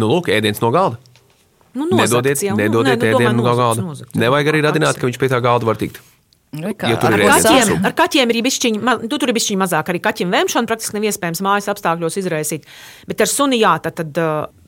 Nu, 0.00 0.08
lūk, 0.08 0.30
ēdiens 0.32 0.60
no 0.64 0.70
galda. 0.72 0.96
Nu, 1.74 1.84
Nedodiet, 1.86 2.08
nozagts 2.34 2.42
jau. 2.48 2.54
Nu, 2.56 2.62
nedodiet 2.64 2.96
nē, 2.98 3.10
nu, 3.12 3.18
ēdienu 3.20 3.36
no 3.44 3.52
galda. 3.54 3.82
nozagts. 3.84 4.16
Nevajag 4.18 4.48
arī 4.54 4.64
radināt, 4.64 4.96
ka 4.98 5.06
viņš 5.06 5.20
pie 5.22 5.28
tā 5.30 5.38
galda 5.44 5.68
var 5.68 5.76
tikt. 5.78 6.00
nu, 6.52 6.72
kā, 6.74 6.88
Ja 6.90 6.96
ir 6.96 7.04
ar 7.06 7.12
ēdiens 7.14 7.44
kaķiem- 7.46 7.84
ar 7.86 7.92
kaķiem 7.94 8.30
ir 8.34 8.42
bišķiņi, 8.42 8.80
ma- 8.82 8.96
nu, 8.98 9.06
tur 9.08 9.28
ir 9.28 9.34
bišķiņi 9.36 9.58
mazāk. 9.60 9.84
Arī 9.92 10.00
kaķiem 10.02 10.32
vēmšana 10.34 10.66
praktiski 10.66 10.94
nav 10.98 11.04
iespējams 11.06 11.40
mājas 11.46 11.68
apstākļos 11.70 12.16
izraisīt. 12.18 12.64
Bet 13.06 13.20
ar 13.20 13.26
suni 13.30 13.60
jā, 13.62 13.76
tad, 13.80 13.94
tad 13.94 14.18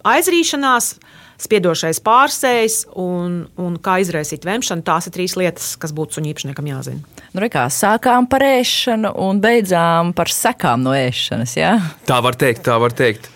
aizrīšanās, 0.09 0.95
spiedošais 1.43 2.01
pārsējs 2.05 2.79
un, 3.01 3.43
un 3.61 3.77
kā 3.83 3.99
izraisīt 4.03 4.47
vēmšanu. 4.47 4.85
Tās 4.87 5.09
ir 5.09 5.17
trīs 5.17 5.37
lietas, 5.39 5.75
kas 5.81 5.95
būtu 5.97 6.19
suņu 6.19 6.33
īpašniekam 6.33 6.71
jāzina. 6.71 7.23
Nu, 7.33 7.45
kā, 7.53 7.67
sākām 7.73 8.29
par 8.31 8.45
ēšanu 8.47 9.15
un 9.25 9.41
beidzām 9.43 10.13
par 10.17 10.31
sekām 10.33 10.85
no 10.85 10.95
ēšanas. 10.97 11.57
Ja? 11.59 11.77
Tā 12.09 12.21
var 12.25 12.39
teikt, 12.39 12.67
tā 12.69 12.77
var 12.83 12.95
teikt. 12.97 13.31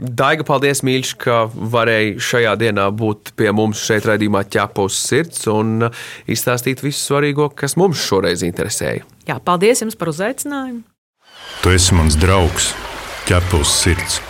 Daiga, 0.00 0.46
paldies, 0.48 0.80
mīļš, 0.86 1.10
ka 1.20 1.42
varēji 1.52 2.14
šajā 2.24 2.54
dienā 2.62 2.86
būt 2.96 3.34
pie 3.36 3.50
mums 3.52 3.82
šeit, 3.84 4.08
raidījumā 4.08 4.46
ķepa 4.48 4.86
uz 4.88 4.96
sirds 4.96 5.44
un 5.52 5.90
izstāstīt 6.24 6.80
visu 6.80 7.02
svarīgo, 7.02 7.50
kas 7.52 7.76
mums 7.76 8.00
šoreiz 8.08 8.46
interesēja. 8.46 9.04
Jā, 9.28 9.36
paldies 9.44 9.84
jums 9.84 10.00
par 10.00 10.14
uzaicinājumu. 10.14 10.86
Tu 11.60 11.76
esi 11.76 12.00
mans 12.00 12.16
draugs, 12.16 12.72
ķepa 13.28 13.60
uz 13.60 13.76
sirds. 13.82 14.22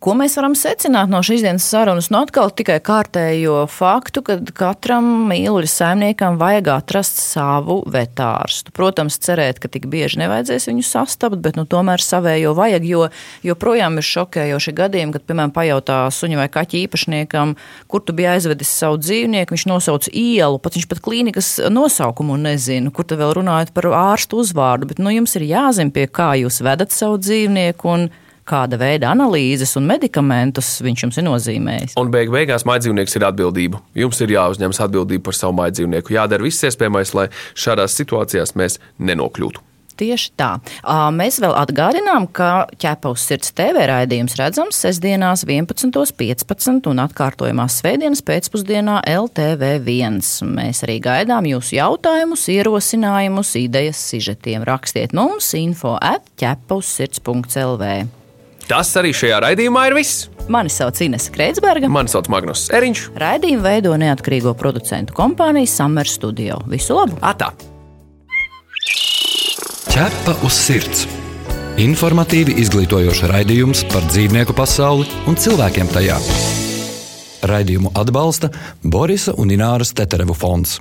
Ko 0.00 0.14
mēs 0.16 0.32
varam 0.38 0.54
secināt 0.56 1.10
no 1.12 1.18
šīs 1.20 1.42
dienas 1.44 1.66
sarunas? 1.68 2.06
Nu, 2.08 2.22
atkal 2.24 2.48
tikai 2.56 2.78
kārtējo 2.80 3.66
faktu, 3.68 4.22
ka 4.24 4.38
katram 4.56 5.04
mīluļu 5.28 5.68
saimniekam 5.68 6.38
vajag 6.40 6.70
atrast 6.72 7.18
savu 7.20 7.82
vetārstu. 7.84 8.72
Protams, 8.72 9.18
cerēt, 9.20 9.60
ka 9.60 9.68
tik 9.68 9.90
bieži 9.92 10.22
nevajadzēs 10.22 10.70
viņu 10.70 10.84
sastapt, 10.88 11.42
bet 11.44 11.58
nu, 11.60 11.66
tomēr 11.68 12.00
savējo 12.00 12.54
vajag, 12.56 12.86
jo 12.88 13.02
joprojām 13.44 14.00
ir 14.00 14.08
šokējoši 14.08 14.74
gadījumi, 14.78 15.12
kad, 15.18 15.26
piemēram, 15.28 15.52
pajautā 15.58 15.98
suņa 16.16 16.40
vai 16.40 16.48
kaķa 16.56 16.80
īpašniekam, 16.80 17.52
kur 17.92 18.00
tu 18.00 18.16
biji 18.16 18.30
aizvedis 18.38 18.72
savu 18.72 18.96
dzīvnieku, 19.04 19.52
viņš 19.52 19.66
nosauc 19.68 20.08
ielu, 20.08 20.62
pat 20.64 20.80
viņš 20.80 20.88
pat 20.94 21.04
klīnikas 21.04 21.52
nosaukumu 21.68 22.40
nezina, 22.40 22.88
kur 22.88 23.04
te 23.04 23.20
vēl 23.20 23.36
runājot 23.42 23.76
par 23.76 23.92
ārstu 24.00 24.40
uzvārdu, 24.40 24.88
bet 24.94 25.04
nu, 25.04 25.12
jums 25.12 25.36
ir 25.36 25.44
jāzina, 25.52 25.92
pie 25.92 26.08
kā 26.08 26.32
jūs 26.40 26.62
vedat 26.64 26.96
savu 26.96 27.20
dzīvnieku 27.20 27.94
un 27.98 28.08
kāda 28.50 28.78
veida 28.80 29.12
analīzes 29.14 29.76
un 29.78 29.88
medikamentus 29.90 30.76
viņš 30.84 31.06
jums 31.06 31.20
ir 31.20 31.26
nozīmējis. 31.28 31.96
Un 32.00 32.12
beig 32.12 32.32
beigās 32.34 32.66
maidzīvnieks 32.68 33.18
ir 33.18 33.28
atbildība. 33.30 33.80
Jums 33.98 34.20
ir 34.24 34.36
jāuzņemas 34.36 34.84
atbildība 34.86 35.30
par 35.30 35.38
savu 35.38 35.58
maidzīvnieku. 35.62 36.16
Jādara 36.18 36.46
viss 36.46 36.68
iespējamais, 36.68 37.16
lai 37.16 37.30
šādās 37.54 37.98
situācijās 38.00 38.56
mēs 38.58 38.80
nenokļūtu. 38.98 39.66
Tieši 40.00 40.30
tā. 40.40 40.54
Mēs 41.12 41.36
vēl 41.42 41.52
atgādinām, 41.60 42.24
ka 42.32 42.64
ķepa 42.80 43.10
uz 43.12 43.24
sirds 43.28 43.52
TV 43.56 43.84
raidījums 43.90 44.36
redzams 44.40 44.78
sestdienās 44.80 45.44
11.15 45.44 46.88
un 46.88 47.02
atkārtojumā 47.04 47.66
svētdienas 47.68 48.24
pēcpusdienā 48.24 49.02
LTV1. 49.10 50.22
Mēs 50.56 50.80
arī 50.86 50.96
gaidām 51.04 51.50
jūsu 51.50 51.76
jautājumus, 51.76 52.46
ierosinājumus, 52.54 53.52
idejas, 53.60 54.00
sižetiem. 54.14 54.64
Rakstiet 54.68 55.12
mums 55.16 55.52
info 55.58 55.98
at 56.00 56.24
ķepa 56.40 56.80
uz 56.80 56.94
sirds.lv. 56.96 57.92
Tas 58.70 58.92
arī 59.00 59.10
šajā 59.10 59.40
raidījumā 59.42 59.88
ir 59.88 59.96
viss. 59.98 60.28
Mani 60.50 60.70
sauc 60.70 60.98
Ines 61.02 61.26
Kreitsberga. 61.34 61.88
Mani 61.90 62.10
sauc 62.12 62.28
Magnus 62.30 62.68
Eriņš. 62.74 63.02
Raidījumu 63.18 63.64
veido 63.66 63.94
neatkarīgo 63.98 64.54
producentu 64.58 65.14
kompānija 65.16 65.66
Summer 65.70 66.06
Studio. 66.06 66.60
Visu 66.70 66.94
labu! 66.94 67.18
Atā! 67.18 67.50
Ķepa 69.90 70.36
uz 70.46 70.54
sirds. 70.54 71.08
Informatīvi 71.82 72.54
izglītojoši 72.62 73.30
raidījums 73.32 73.82
par 73.90 74.06
dzīvnieku 74.06 74.54
pasauli 74.54 75.08
un 75.26 75.38
cilvēkiem 75.38 75.90
tajā. 75.90 76.20
Raidījumu 77.50 77.90
atbalsta 77.98 78.52
Borisa 78.84 79.34
un 79.40 79.50
Ināras 79.50 79.94
Teterevu 79.96 80.36
fonds. 80.36 80.78